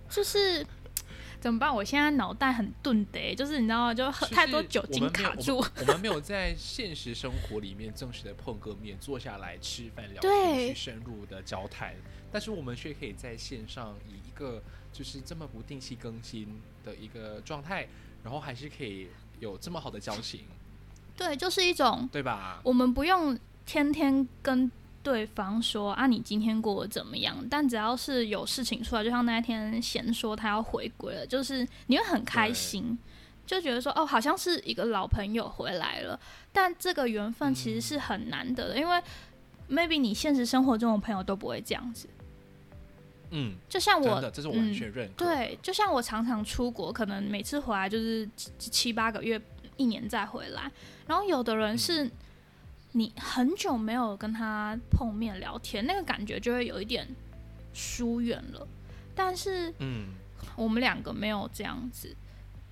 [0.08, 0.66] 就是
[1.40, 1.74] 怎么办？
[1.74, 3.94] 我现在脑袋很钝的、欸，就是你知道吗？
[3.94, 5.58] 就喝太多酒精卡住。
[5.58, 11.96] 我们我们没有在现实生活里面正式的碰个面，坐下来吃饭聊天，去深入的交谈，
[12.32, 14.62] 但是我们却可以在线上以一个
[14.94, 17.88] 就是这么不定期更新的一个状态，
[18.24, 19.08] 然后还是可以
[19.42, 20.42] 有这么好的交情，
[21.18, 22.62] 对，就是一种对吧？
[22.64, 24.72] 我们不用天天跟
[25.04, 27.36] 对方说啊，你今天过得怎么样？
[27.50, 32.98] 但只要是有事情出来，就像那一天贤说他要回归了，就是你会很开心，
[33.46, 36.20] 就觉得说哦，好像是一个老朋友回来了。
[36.54, 39.02] 但这个缘分其实是很难得的，因为
[39.70, 42.08] maybe 你现实生活中的朋友都不会这样子。
[43.32, 45.26] 嗯，就像我真的，这是我完全认可。
[45.26, 49.42] 对，就像我常常出国，可能每次回来就是七七八个月、
[49.78, 50.72] 一年再回来。
[51.08, 52.10] 然后有的人是
[52.92, 57.08] 你很久没有跟他碰面聊天，那个感觉就会有一点
[57.74, 58.68] 疏远了。
[59.16, 60.10] 但是嗯，
[60.56, 62.16] 我们两个没有这样子，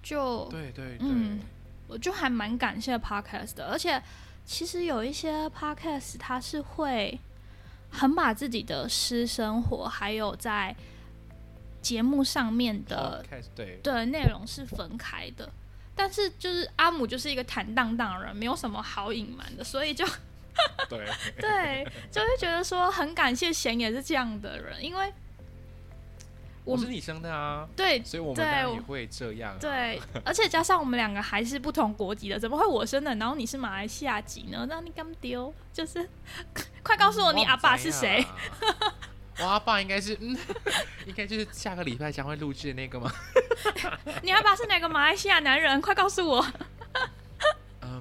[0.02, 1.40] 就对对对，嗯
[1.88, 3.66] 我就还蛮感谢 podcast 的。
[3.68, 4.02] 而且
[4.46, 7.20] 其实有一些 podcast 它是会
[7.92, 10.76] 很把自己的私生活还有在
[11.82, 13.26] 节目上面的
[13.56, 15.50] 对对内容是分开的。
[15.96, 20.06] 但是就是阿姆就是一个坦荡荡的人，没有什么好隐瞒的，所以就
[20.88, 21.06] 对
[21.38, 25.14] 对，就会觉得说很感谢贤也是这样的人，因为
[26.70, 29.58] 我我是你生的啊，对所以我们对当然也会这样、啊。
[29.60, 34.66] 对，而且加上我们两个还是不同国籍的，怎么会我生的，然后你是马来西亚籍呢？
[34.70, 35.54] 那你干嘛丢？
[35.74, 36.08] 就是
[36.84, 38.22] 快告诉我你阿爸是谁？
[38.22, 38.94] 啊
[39.42, 40.38] 我阿爸应该是，嗯，
[41.08, 43.10] 应该就是下个礼拜将会录制的那个吗？
[44.22, 45.80] 你阿爸是哪个马来西亚男人？
[45.80, 46.46] 快告诉我！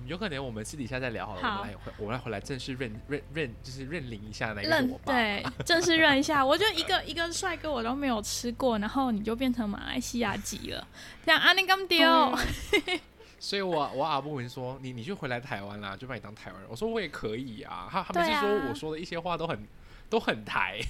[0.08, 5.12] 嗯，有可能我们私底下再聊好了，好我们来回我们来回来正式认认认，就是认领一下那个是认我爸。
[5.12, 6.44] 对， 正式认一下。
[6.44, 10.86] 我就一个一个帅哥我都没有吃过，然后你就变成马来西亚籍了，
[11.24, 12.08] 这样阿尼甘丢。
[13.40, 16.68] 所以我我阿布文说你你就回来台湾啦，就把你当台湾人。
[16.68, 19.64] 我说我也可以啊，他他们是说我说的一些话都很
[20.10, 20.80] 都很台，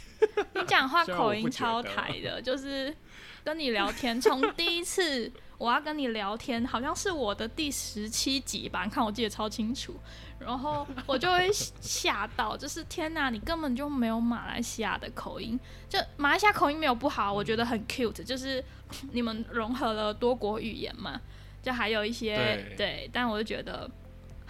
[0.54, 2.96] 你讲话 口音超台的，就是
[3.44, 9.94] 跟你聊天，从第一次我要跟你聊天，好像是我的第十七集吧，你看我记得超清楚，
[10.38, 18.64] 然后我就会吓到，就是天哪，你根本就没有马来西亚的口音，就马来西亚口音没有不好，我觉得很 cute，就是
[19.12, 21.20] 你们融合了多国语言嘛，
[21.62, 23.90] 就还有一些对但我就觉得。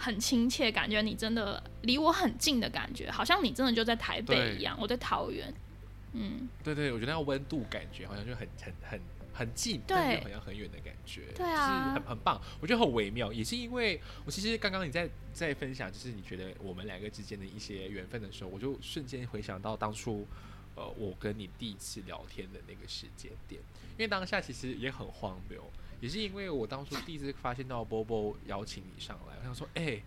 [0.01, 5.53] 很亲切，感觉你真的离我很近的感觉，好像你真的就在台北一样，我在桃园。
[6.13, 9.01] 嗯，对对，我觉得那个温度感觉好像就很很很
[9.39, 13.31] 很近，对但是又好像很远的感觉，对啊就是很很棒，我觉得很微妙。
[13.31, 20.27] 也是因为我其实刚刚你在在分享，就是你觉得我们两个之间的一些缘分的时候，我就瞬间回想到当初。
[20.75, 23.59] 呃，我跟你第一次聊天的那个时间点，
[23.97, 25.61] 因为当下其实也很荒谬，
[25.99, 30.01] 也是因为我当初第一次发现到波波邀请你上来，我想说，哎、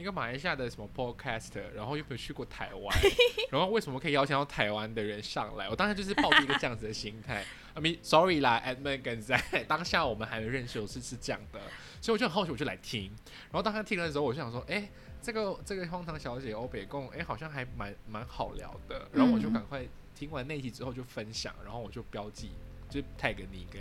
[0.00, 2.98] 一个马来西亚的什么 podcast，然后又没有去过台湾，
[3.52, 5.68] 然后为什么可以邀请到台湾的人上来？
[5.68, 7.44] 我当时就是抱着一个这样子的心态。
[7.74, 11.60] I mean sorry 啦，Edmund 跟在当下我们还没认识，我是是这样的，
[12.00, 13.04] 所以我就很好奇，我就来听。
[13.50, 14.88] 然后当他听了之后，我就想说，哎、
[15.22, 19.08] 这个这个荒唐小姐欧北贡，哎、好像还蛮蛮好聊的。
[19.12, 19.84] 然后我就嗯赶快
[20.16, 22.50] 听完那一集之后就分享，然后我就标记，
[22.88, 23.80] 就 tag 你跟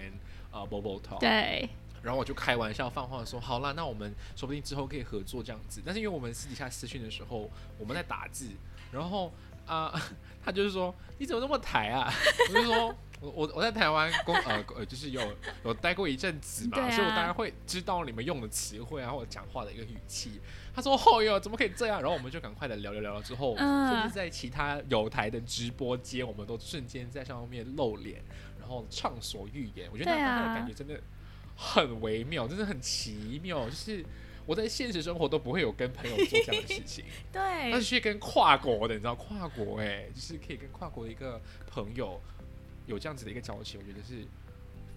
[0.52, 1.20] 呃 Bobo Talk。
[1.20, 1.68] 对，
[2.04, 5.82] 然后我就开玩笑放话说，好啦，那我们说不定之后可以合作这样子。
[5.86, 8.50] 但是因为我们私底下私讯的时候，我们在打字，
[8.92, 9.32] 然后
[9.66, 9.94] 啊、
[10.44, 12.12] 他就是说你怎么那么台啊？
[12.50, 12.88] 我就说
[13.22, 15.22] 我我我在台湾工呃呃就是有
[15.64, 20.42] 有待过一阵子嘛，啊所以我当然会知道你们用的词汇啊，或者讲话的一个语气。
[20.74, 22.02] 他说哦哟，怎么可以这样？
[22.02, 28.24] 然后我们就赶快的聊聊聊了之后，嗯甚至在其他有台的直播间，我们都瞬间在上面露脸，
[28.60, 29.90] 然后畅所欲言。
[29.92, 31.00] 我觉得那对啊当下的感觉真的
[31.62, 34.04] 很微妙，真的很奇妙，就是
[34.46, 42.20] 我在现实生活都不会有跟朋友做这样的事情，但 对是，去跟跨国的，你知道跨国哎、就是可以跟跨国的一个朋友
[42.88, 44.26] 有这样子的一个交情，我觉得是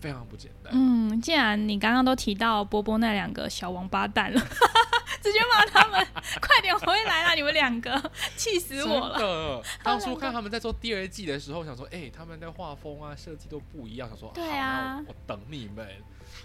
[0.01, 0.72] 非常不简单。
[0.72, 4.40] 嗯，既然你刚刚都提到波波那两个小王八蛋了，
[5.20, 6.07] 直接骂他们，
[6.40, 7.35] 快点回来啦！
[7.35, 9.62] 你们两个，气死我了。
[9.83, 15.87] 当初看他们在做第二季的时候，想说，哎、他们的画风啊、设计都不一样，想说，对好啊我等你们，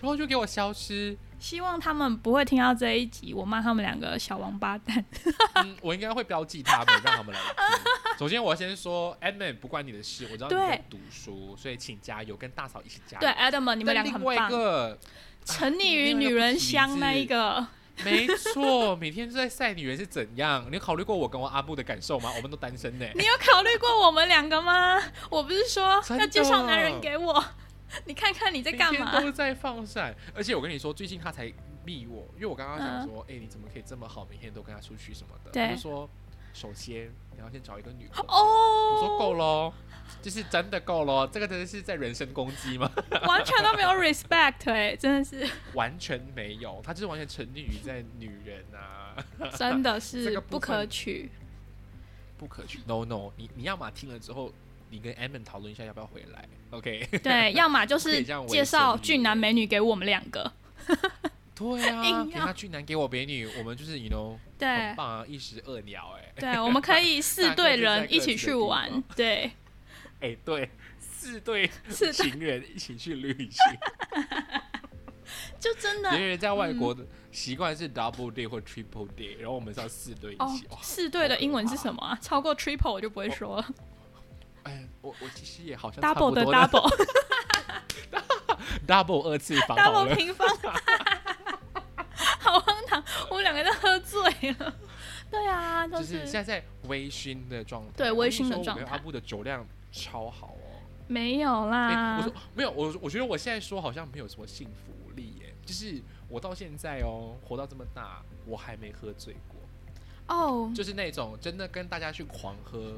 [0.02, 1.18] 然后就给我消失。
[1.40, 5.06] 希望他们不会听到这一集，我骂他们两个小王八蛋。
[5.54, 8.18] 嗯，我应该会标记他们，让他们来听。
[8.18, 13.22] 首先，我要先说，Edmund 不关你的事，我知道你在读书，所以请加油，跟大嫂一起加油。
[13.22, 14.50] 对，Adam，你们两个但另外一。
[14.50, 15.00] 个，
[15.46, 17.68] 沉溺于女人香那一个，
[18.04, 20.66] 没错，每天都在晒女人是怎样？
[20.70, 22.32] 你有考虑过我跟我阿布的感受吗？
[22.36, 23.06] 我们都单身呢。
[23.14, 25.00] 你有考虑过我们两个吗？
[25.30, 27.46] 我不是说要介绍男人给我，
[28.06, 29.20] 你看看你在干嘛？
[29.22, 31.52] 都在放闪，而且我跟你说，最近他才
[31.86, 35.62] 密我，因为我刚刚想说，哎、你怎么可以这么好，每天都跟他出去什么的？
[35.62, 36.10] 我就说，
[36.54, 38.26] 首先你要先找一个女朋友。
[38.28, 39.74] 我说哦，够喽，
[40.22, 42.92] 就是真的够喽，这个真的是在人身攻击吗？
[43.28, 49.16] 完全都没有 respect 哎、真的是，完全没有，他就是完全沉溺于在女人啊，
[49.56, 51.32] 真的是 不可取。
[52.38, 52.80] 不可取。
[52.86, 54.54] No No，你你要么听了之后，
[54.90, 57.08] 你跟 Evan 讨论一下要不要回来，OK？
[57.24, 60.52] 对，要么就 是介绍俊男美女给我们两个，
[61.56, 64.68] 对啊，给他俊男，给我美女，我们就是 you know 对。
[64.68, 69.52] 很棒啊，一石二鸟哎、对，我们可以四对人一起去玩方，对，
[70.22, 70.70] 哎、对，
[71.00, 71.70] 四对，
[72.14, 73.60] 情人一起去旅行。
[75.60, 76.12] 就真的。
[76.12, 80.66] 别人在外国的习惯是 double day 或 triple day，然后我们是要四对一哦起。
[80.70, 82.18] 哦，四对的英文是什么啊？
[82.22, 83.66] 超过 triple 我就不会说了。
[83.68, 83.74] 哎，
[85.08, 86.92] 我我其实也好像差不，double 的多 double
[88.88, 90.16] double 二次方好 double。
[90.16, 90.48] 平方，
[92.40, 93.02] 好荒唐！
[93.30, 94.22] 我们两个都喝醉
[94.60, 94.76] 了。
[95.32, 100.84] 对啊，就就是现在在微醺的状态，对微醺的状态阿布的酒量超好哦。
[101.08, 102.24] 没有哎、啦我。
[102.24, 112.94] 说没有，我我觉得我现在说好像没有什么幸福力耶，就是我到现在哦，活到这么大，我还没喝醉过，哦，就是那种真的跟大家去狂喝，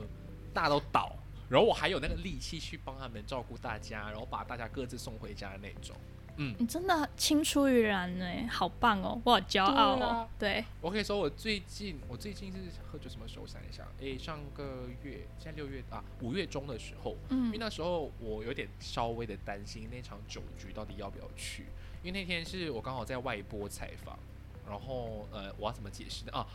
[0.53, 1.15] 大家都倒，
[1.49, 5.95] 然后我还有那个力气去帮他们照顾大家，然后把大家各自送回家的那种。
[6.41, 10.29] 嗯，你真的青出于蓝呢，好棒哦，我好骄傲哦。
[10.39, 17.47] 对我可以说我最近我最近是喝酒什么时候想一想，诶，上个月现在六月啊五月中的时候，嗯。
[17.47, 21.65] 因为嗯，那时候我有点稍微的担心那场酒局到底要不要去，
[22.03, 24.17] 因为那天是我刚好在外播采访，
[24.65, 26.31] 然后呃，我要怎么解释呢？
[26.31, 26.47] 啊，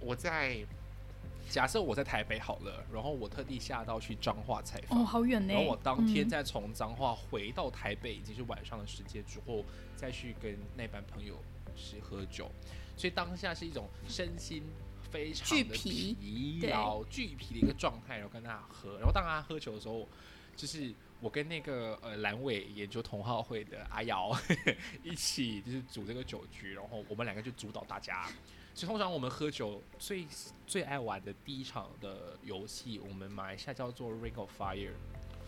[0.00, 0.66] 我在
[1.50, 5.00] 假设我在台北好了，然后我特地下到去彰化采访。
[5.00, 5.52] 哦，好远呢。
[5.52, 9.64] 然后我当天嗯再从彰化回到台北，已经是晚上的时间之后，
[9.96, 11.42] 再去跟那班朋友
[11.74, 12.48] 是喝酒，
[12.96, 14.62] 所以当下是一种身心
[15.10, 18.96] 非常的俱疲疲劳、俱疲的一个状态，然后跟大家喝。
[18.98, 20.08] 然后当他喝酒的时候，
[20.54, 24.30] 就是我跟那个呃蓝尾研究同好会的阿瑶
[25.02, 28.30] 一起就是组这个酒局，然后我们两个就主导大家。
[28.86, 30.26] 通常我们喝酒最
[30.66, 34.92] 最爱玩的第一场的游戏，我们马来西亚叫做 Ring of Fire。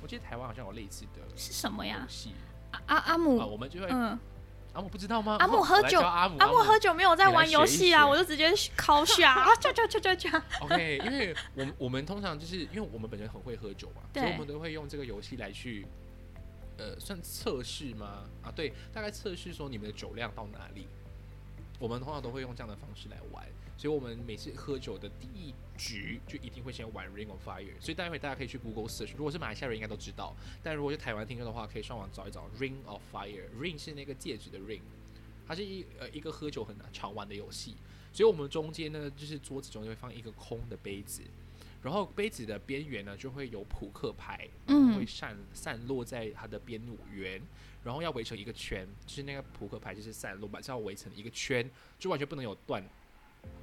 [0.02, 2.08] 我记得台湾好像有类似的是什么呀游？
[2.08, 2.32] 戏
[2.72, 4.18] 阿阿阿啊，姆，我们就会嗯，
[4.72, 5.36] 阿姆不知道吗？
[5.38, 10.42] 阿姆喝酒阿姆，阿姆喝酒没有在玩游戏啊，我就直接敲下 啊，这这这这这。
[10.60, 15.86] OK，因为我们我们通常就是因为我们本身很会喝酒嘛，所以我们都会用这个游戏来去，
[16.78, 18.24] 呃，算测试吗？
[18.42, 20.88] 啊，对，大概测试说你们的酒量到哪里。
[21.82, 23.44] 我们通常都会用这样的方式来玩，
[23.76, 27.72] 所以我们每次喝酒的第一局就一定会先玩 Ring of Fire。
[27.80, 33.48] 所以待会大家可以去 Google search，如果是马来西亚人应该都知道，但如果是台湾听众的话，可以上网找一找 Ring of Fire。
[33.60, 34.82] Ring 是那个戒指的 ring，
[35.44, 37.74] 它是一呃一个喝酒很常玩的游戏。
[38.12, 41.22] 所以我们中间呢，就是桌子中间会放一个空的杯子，
[41.82, 46.80] 然后杯子的边缘呢就会有扑克牌，嗯会散散落在它的边
[47.10, 47.42] 缘，
[47.84, 51.68] 然后要围成一个圈，就是那个扑克牌就是散落嘛，是要围成一个圈，
[51.98, 52.82] 就完全不能有断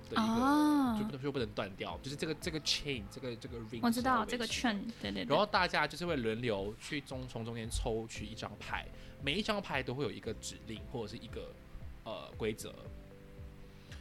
[0.10, 0.96] 的一个，哦。
[1.00, 5.30] 就不能就不能断掉，就是这个这个 chain 这个这个 ring，我知道这个圈，对对对。
[5.30, 8.86] 然后大家就是会轮流去中从中间抽取一张牌，
[9.24, 11.54] 每一张牌都会有一个指令或者是一个
[12.04, 12.74] 呃规则，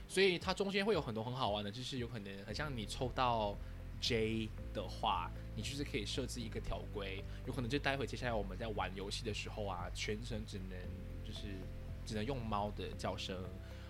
[0.09, 3.57] 所以它中间会有很多很好玩的，就是有可能很像你抽到
[4.01, 10.78] J 的话，你就是可以设置一个条规，有可能就待会接下来我们在玩游戏的时候啊，全程只能
[11.24, 11.49] 就是
[12.07, 13.36] 只能用猫的叫声，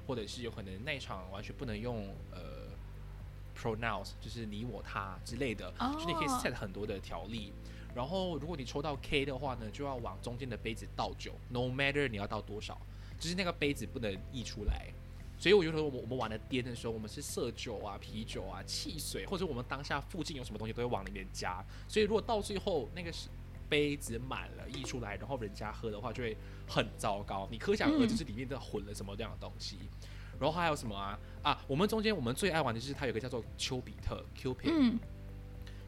[0.06, 2.68] 或者是有可能那一场完全不能用呃
[3.56, 7.52] pronounce，就是你我他之类的，就是你可以 set 很多的条例。
[7.94, 12.80] 然后如果你抽到 K 的话呢，就要往中间的杯子倒酒，no matter 你要倒多少，
[13.18, 14.86] 就是那个杯子不能溢出来。
[15.38, 21.64] 所以我觉得我们我们玩的颠的时候，我们是色酒啊、啤酒啊、汽水，或者我们当下附近有什么东西都会往里面加。
[21.86, 23.28] 所以如果到最后那个是
[23.68, 26.36] 杯子满了溢出来，然后人家喝的话，就会
[26.66, 27.46] 很糟糕。
[27.50, 29.78] 你可想而知，嗯是里面的混了什么这样的东西。
[30.40, 31.18] 然后还有什么啊？
[31.42, 34.98] 啊，我们中间我们最爱玩的就是它有一个叫做丘比特 Cupid，嗯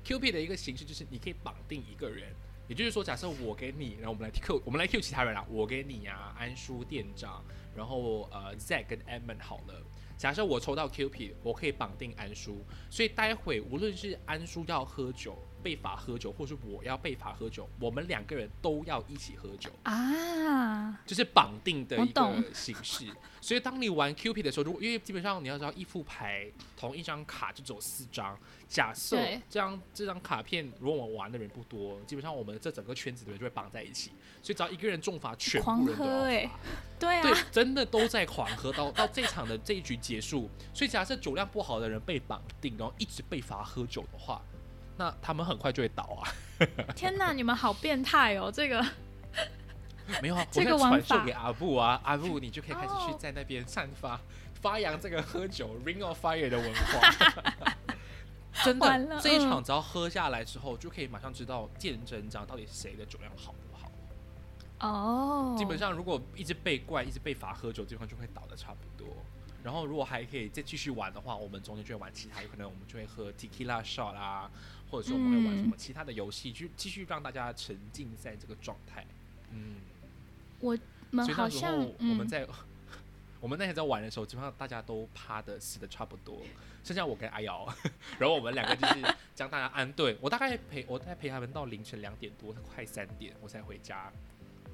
[0.05, 2.35] Cupid 的一个形式就是你可以绑定一个人，
[2.71, 7.45] 也就是说，假设我给你，然后我们来 Q，我们来 Q 其他人啊，我给你啊，安叔店长，
[7.75, 9.83] 然后呃 Z 跟 Edmond 好了。
[10.17, 19.71] 假设我抽到 QP，我可以绑定安叔，所以待会无论是安叔要喝酒被罚喝酒，或是我要被罚喝酒，我们两个人都要一起喝酒。
[19.85, 23.07] 啊，就是绑定的一个形式。
[23.41, 28.39] 所以当你玩 Cupid 的时候，如果因为基本上你要知道一副牌同一张卡就只有四张，
[28.69, 29.17] 假设
[29.49, 34.11] 这张这张卡片如果我们玩的人不多，基本上我们这整个圈子的人就会绑在一起，
[34.43, 36.21] 所以只要一个人中罚，全部人都要。
[36.21, 36.51] 对
[36.99, 40.51] 对啊，，真的都在狂喝到 到这场的这一局结束。
[40.75, 44.43] 所以假设酒量不好的人被绑定，然后一直被罚喝酒的话，
[45.01, 46.29] 那他们很快就会倒啊。
[46.95, 48.53] 天哪，你们好变态哦！
[48.53, 48.85] 这个
[50.21, 54.21] 没有啊， 这个玩法传授给阿布啊，阿布你就可以开始去哦在那边散发、
[54.61, 57.75] 发扬这个喝酒 Ring of Fire 的文化。
[58.63, 63.55] 真的，这一嗯场只要喝下来之后，就可以马上知道见真章，到底谁的酒量好。
[64.81, 69.09] 哦，基本上如果一直被怪、一直被罚喝酒，基本上就会倒的差不多。
[69.63, 74.51] 然后如果还可以再继续玩的话，我们中间就会玩其他，有可能我们就会喝 Tequila shot 啦，
[74.91, 79.07] 或者说我们会玩什么嗯其他的游戏，去继续让大家沉浸在这个状态。
[79.51, 79.77] 嗯。
[80.61, 80.71] 我
[81.11, 82.47] 们所以那时好像候我们嗯，在、
[83.41, 86.41] 我们那天在玩的时候，基本上大家都趴的死的差不多，
[86.83, 87.67] 剩下我跟阿瑶，
[88.19, 90.17] 然后我们两个就是将大家安顿。
[90.23, 94.11] 我大概陪我大概陪他们到凌晨两点多，快三点我才回家。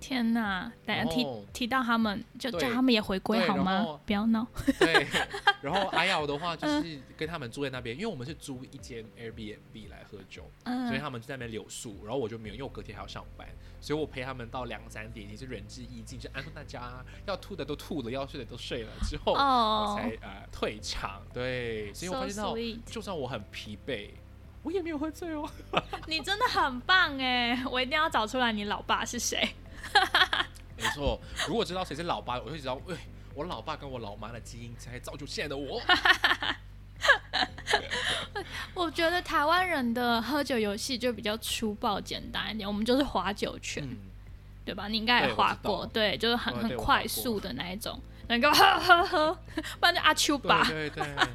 [0.00, 0.70] 天哪！
[0.84, 3.98] 等下提提到他们，就叫他们也回归好吗？
[4.06, 4.46] 不要闹。
[4.78, 5.06] 对，
[5.62, 13.48] 然后阿瑶的话就 是跟他们住在那边，因为我们是租一间 Airbnb 来喝酒，所以嗯，他们就在那边留宿，然后我就没有，因为我隔天还要上班，
[13.80, 21.22] 所以我陪他们到两三点，已经是仁至义尽，就安顿大家要吐的都吐了，要睡的都睡了之后，我哦才呃退场。
[21.32, 24.10] 对，所以我发现到就算我很疲惫，
[24.62, 25.48] 我也没有喝醉哦。
[26.06, 27.62] 你真的很棒哎！
[27.70, 29.48] 我一定要找出来你老爸是谁。
[30.76, 32.96] 没错，如果知道谁是老爸，我就知道，哎、
[33.34, 35.80] 我老爸跟我老妈的基因才造就现在的我。
[38.74, 43.82] 我觉得台湾人的喝酒游戏就比较粗暴简单一点，我们就是划酒圈。
[43.84, 43.96] 嗯，
[44.64, 44.88] 对吧？
[44.88, 49.34] 你应该也对我知滑过，道对，就是很很快速的那一种，能够喝喝喝，
[49.80, 51.28] 不然就阿丘吧，对对对，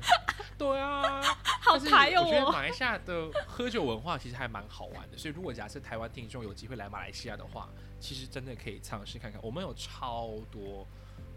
[0.58, 1.22] 对啊，
[1.62, 2.28] 好台哦我。
[2.28, 7.68] 我觉得马来西亚的喝酒文化其实还蛮好玩的，所以如果假设台湾听众有机会来马来西亚的话，
[8.02, 9.40] 其实真的可以尝试看看。
[9.42, 10.86] 我们有超多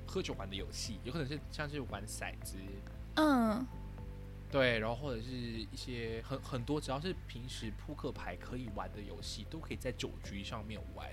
[0.07, 2.57] 喝酒玩的游戏，有可能是像是玩骰子，
[3.17, 3.65] 嗯，
[4.51, 11.09] 对，然后或者是一些很很多只要是平时扑克牌可以玩的游戏，都可以在酒局上面玩。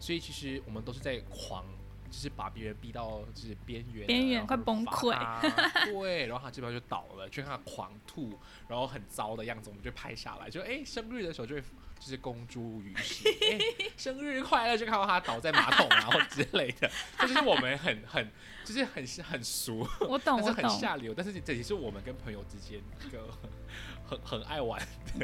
[0.00, 1.64] 所以其实我们都是在狂。
[2.10, 5.14] 就是把别人逼到就是边缘啊，边缘快崩溃。
[5.92, 8.38] 对，然后他这边就倒了，就看他狂吐，
[8.68, 11.62] 然后很糟的样子，我们就拍下来，就哎、生日的时候就会
[11.98, 13.58] 就是公诸于世， 哎、
[13.96, 18.28] 生日快乐，就看到他倒在马桶然后之类的， 这就是我们很很
[18.64, 20.70] 就是很很俗，我懂，我懂。
[20.70, 23.28] 下流，但是这也是我们跟朋友之间一个
[24.04, 24.80] 很很爱玩，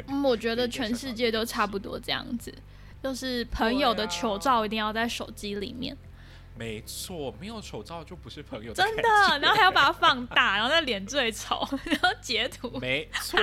[0.07, 2.53] 嗯，我觉得全世界都差不多这样子，
[3.01, 4.19] 就是朋友的对啊。
[4.21, 5.97] 糗照一定要在手机里面，
[6.57, 9.03] 没错，没有丑照就不是朋友，真的，
[9.39, 12.77] 然后还要把它放大，然后那脸最丑， 然后截图。
[12.79, 13.39] 没错，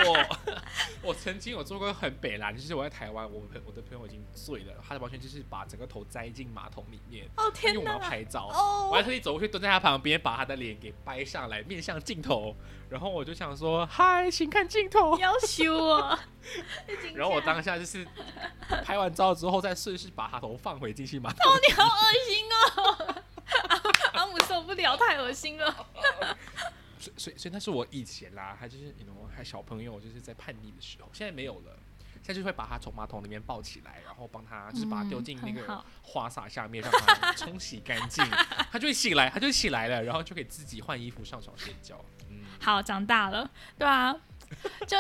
[1.03, 8.09] 我曾经有做过很北蓝，就是我在台湾，我朋我的朋友已经醉了，他完全就是把整个头栽进马桶里面，哦天因为我们要！
[8.09, 12.55] 拍照，哦我还特地走过去蹲在他旁边，把他的脸给掰上来，面向镜头，
[12.89, 16.19] 然后我就想说嗨，请看镜头， 要修啊。
[17.15, 18.07] 然后我当下就是
[18.85, 21.53] 拍完照之后，再顺势把他头放回进去马桶。
[21.67, 23.23] 你好恶心哦！
[24.13, 25.87] 阿姆受不了，太恶心了。
[26.99, 31.79] 所以所以所以那是我以前啦，还就是你 know 还小朋友就是在叛逆的时候，现在没有了。
[32.23, 38.25] 现在就会把他从马桶里面抱起来，然后帮他就是把他丢进那个花洒下面，让他冲洗干净，
[38.73, 42.03] 他就会醒来，他就会起来了，然后就可以自己换衣服上床睡觉。
[42.31, 44.15] 嗯，好，长大了，对啊。
[44.87, 44.97] 就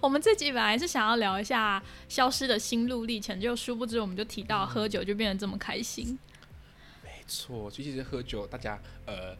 [0.00, 6.18] 我们自己本来是想要聊一下消失的心路历程，就殊不知我们就提到喝酒就变得这么开心。
[7.02, 9.34] 没错，所以其实喝酒，大家呃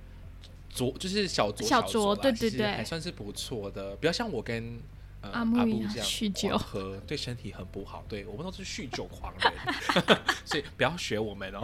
[0.75, 3.95] 酌就是小酌小酌对对对还算是不错的。
[3.97, 4.81] 不要像我跟
[5.21, 8.03] 呃阿木这样酗酒喝，对身体很不好。
[8.09, 11.61] 对我们都是酗酒狂人， 所以不要学我们哦。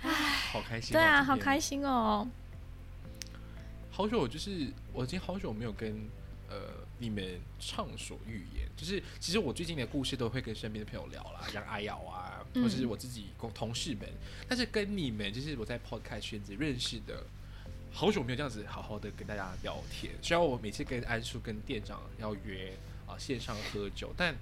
[0.00, 0.98] 好开心、哦！
[0.98, 2.26] 对啊，好开心哦。
[3.92, 6.08] 好久就是我已经好久没有跟
[6.48, 14.08] 呃你们畅所欲言，就是其实我最近的故事都会跟身边的朋友聊啦， 像阿瑶啊，嗯或者是我自己共同事们，
[14.48, 17.24] 但是跟你们就是我在 podcast 圈子认识的。
[17.94, 22.72] 好久没有这样子好好的跟大家聊天，虽然我每次跟安叔跟店长要约
[23.06, 24.34] 啊、线上喝酒，但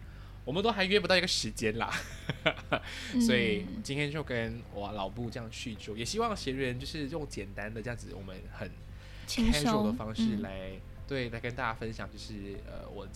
[0.45, 1.93] 我们都还约不到一个时间啦。
[3.27, 8.77] 所以嗯今天就跟我老布这样叙旧，也希望闲人就是用简单的这样子，我们很轻
[9.31, 10.73] casual 的方式嗯来、
[11.07, 13.07] 对来跟大家分享，就是呃我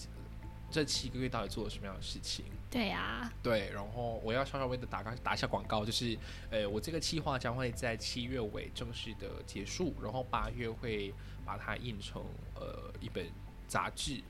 [0.70, 2.44] 这七个月到底做了什么样的事情。
[2.70, 6.16] 对呀，对，然后我要稍稍微的打个打一下广告，就是
[6.50, 11.12] 呃我这个计划将会在七月尾正式的结束，然后八月会
[11.44, 12.22] 把它印成
[12.54, 13.26] 呃一本
[13.66, 14.22] 杂志。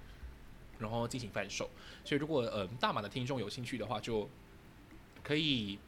[0.76, 1.70] 然后进行贩售，
[2.04, 4.28] 所以如果呃大马的听众有兴趣的话，就
[5.22, 5.78] 可以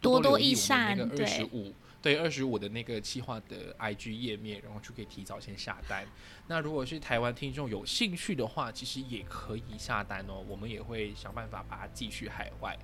[0.00, 6.06] 多多益留意我们那个善对二十五对二十五的那个企划的 IG 页面，然后就可以提早先下单。
[6.46, 12.76] 那如果是台湾听众有兴趣的话，其实也可以下单哦，我们也会想办法把它寄去海外。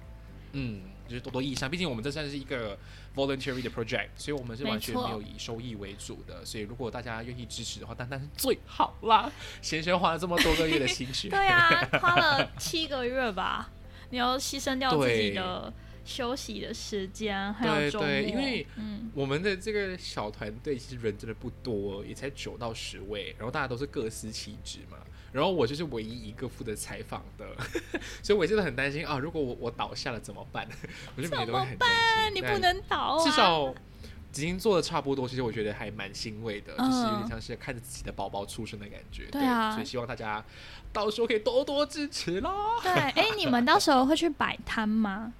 [0.56, 2.78] 嗯，就是多多益善，毕竟我们这算是一个
[3.16, 6.44] voluntary 的 project，所以我们是完全没有以收益为主的。
[6.44, 9.28] 所以如果大家愿意支持的话，但但是最好啦。
[9.60, 13.68] 先生花了这么多个月的心血， 对啊，花了七个月吧，
[14.10, 15.72] 你要牺牲掉自己的
[16.04, 24.98] 休息的时间，还有对周末，对因为嗯，我们的这个小团队其实人真的不多，也才九到十位，然后大家都是各司其职嘛。
[25.32, 27.44] 然后我就是唯一一个负责采访的，
[28.22, 30.64] 所以我也真的很担心啊，如果我我倒下了怎么办？
[31.16, 31.88] 我就每天都会很担
[32.22, 32.34] 心。
[32.36, 33.74] 你不能倒啊，至少已
[34.30, 39.26] 经做的差不多，其实我觉得还蛮欣慰的，嗯就是有点像是看着自己的宝宝出生的感觉。
[39.32, 40.44] 对啊所以希望大家
[40.92, 42.52] 到时候可以多多支持啦。
[42.80, 45.32] 对，哎，你们到时候会去摆摊吗？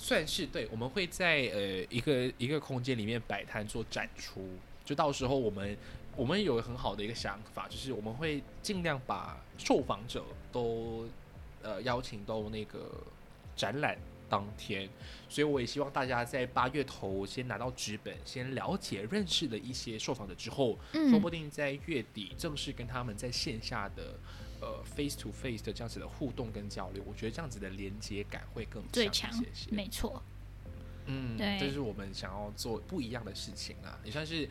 [0.00, 4.48] 算是对，我们会在呃一个一个空间里面摆摊做展出，
[4.84, 5.76] 就到时候我们
[6.16, 11.08] 我们有很好的一个想法，就是我们会尽量把受访者都
[11.62, 12.88] 呃邀请到那个
[13.56, 14.88] 展览当天，
[15.28, 20.78] 所以我也希望大家在八月头先拿到纸本，先了解认识了一些受访者之后，
[21.10, 24.14] 说不，定在月底正式跟他们在线下的
[24.60, 29.30] 呃 face to face 的这样子的互动跟交流，我觉得这样子的连接感会更最强。
[29.70, 30.22] 没错，
[31.06, 34.48] 嗯，对这是我们想要做不一样的事情啊，也算是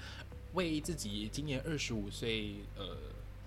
[0.54, 2.98] 为自己今年二十五岁呃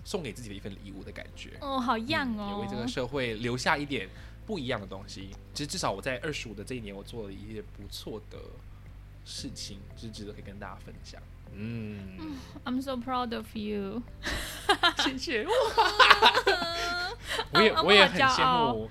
[0.03, 1.57] 送给自己的一份礼物的感觉。
[1.61, 4.07] 哦，好样嗯也哦为，这个社会留下一点
[4.45, 5.29] 不一样的东西。
[5.53, 8.39] 其实至少我在二十五的这一年，我做了一些不错的
[9.25, 11.21] 事情，就是值得可以跟大家分享。
[11.53, 14.01] 嗯， I'm so proud of you。
[14.97, 15.45] 谢谢。
[17.53, 18.89] 我也 阿我也很羡慕，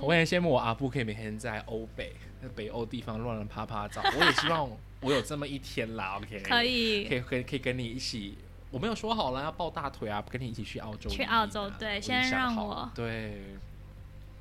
[0.00, 2.14] 我也羡慕我阿布可以每天在欧北、
[2.54, 4.02] 北欧地方乱乱啪啪照。
[4.18, 6.18] 我也希望我有这么一天啦。
[6.18, 8.38] OK， 可以可以可以可以跟你一起。
[8.70, 11.12] 我没有说好了要抱大腿啊，跟你一起去澳洲啊。
[11.12, 13.56] 去澳洲对先让我对。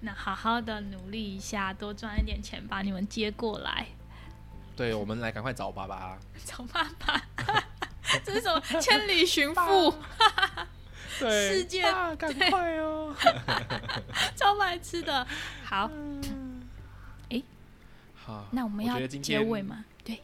[0.02, 3.88] 那好好的努力一下，多赚一点钱，把你们接过来。
[4.76, 6.18] 对，我们来赶快找爸爸。
[6.46, 7.22] 找爸爸，
[8.24, 9.94] 这是什么千里寻父？
[11.20, 13.14] 对，世界爸赶快哦！
[14.36, 15.26] 超白痴的。
[15.64, 15.90] 好，
[18.16, 19.84] 好，那我们要结尾吗？
[20.04, 20.22] 对，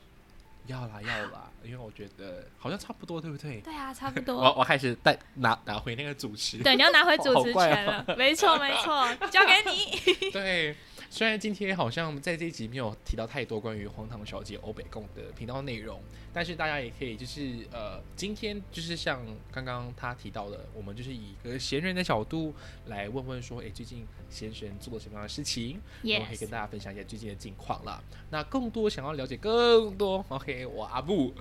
[0.67, 3.59] 要啦要啦，因为我觉得好像差不多，对不对？
[3.61, 4.35] 对啊，差不多。
[4.41, 6.57] 我我开始带拿拿回那个主持。
[6.59, 8.05] 对，你要拿回主持权了。
[8.17, 10.31] 没错，没错，交给你。
[10.31, 10.75] 对，
[11.15, 16.01] 虽然今天好像在这一集没有提到太多关于荒唐小姐欧北贡的频道内容，
[16.33, 22.53] 但是大家也可以就是呃，今天就是像刚刚他提到的，我们就是以一个闲人的角度
[22.87, 25.79] 来问问说，哎，最近闲神做了什么样的事情？
[26.03, 28.03] 我可以跟大家分享一下最近的近况啦。
[28.29, 31.33] 那更多想要了解更多，OK，我阿布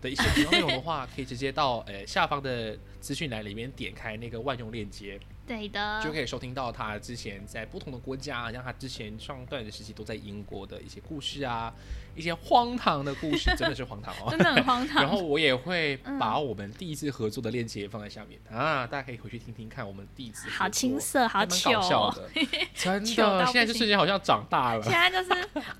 [0.00, 5.20] 的一些频道内容的话，可以直接到呃下方的资讯栏里面点开那个万用链接，
[5.52, 6.10] 对的就。
[6.12, 11.72] 可以收听到他之前在不同的国家，像他之前上段的时期都在英国的一些故事啊，
[12.14, 14.38] 一些荒唐的故事，真的是荒唐哦 真。
[14.38, 15.02] 的很荒唐。
[15.02, 22.14] 然后我也会嗯把我们第一次合作的链接放在下面、啊，大家可以回去听听看我们第一次好青涩，好搞笑哦。
[22.16, 24.92] 的，真的，现在就行瞬间好像长大了现。
[24.92, 25.30] 在就是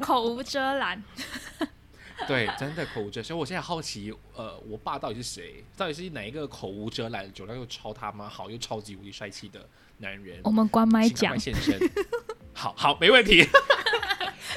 [0.01, 1.03] 口无遮拦。
[2.29, 3.23] 对，真的口无遮。
[3.23, 5.65] 所以我现在好奇，呃，我爸到底是谁？
[5.77, 9.69] 到底是哪一个口无遮拦、酒量又超他妈好又超级无敌帅气的
[9.99, 10.41] 男人？
[10.45, 11.79] 我们关麦讲，现身。
[12.53, 13.47] 好好，没问题。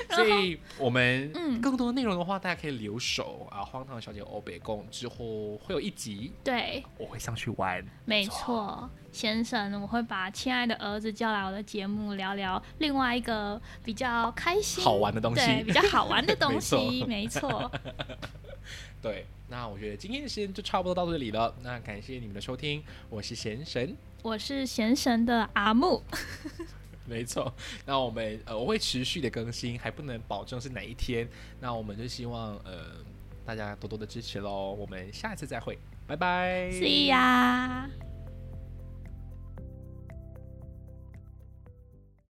[0.10, 3.64] 所以，我们嗯更多内容的话，大家可以留守啊。
[3.64, 7.84] 荒唐小姐欧北贡之后会有一集，对，我会上去玩。
[8.06, 17.70] 没错，先生，我会把亲爱的儿子叫来我的节目，聊聊另外一个比较开心、好玩的东西对，比较好玩的东西， 没错。
[19.02, 21.54] 对，那我觉得今天的时间就差不多到这里了。
[21.62, 23.96] 那感谢你们的收听，我是贤神。
[24.22, 26.02] 我是贤神的阿木，
[27.08, 27.54] 没错，
[27.86, 31.28] 那我们呃我会持续的更新，还不能保证是哪一天。
[31.60, 32.98] 那我们就希望呃
[33.46, 34.74] 大家多多的支持喽。
[34.74, 35.78] 我们下一次再会，
[36.08, 36.70] 拜拜。
[36.72, 38.15] See ya。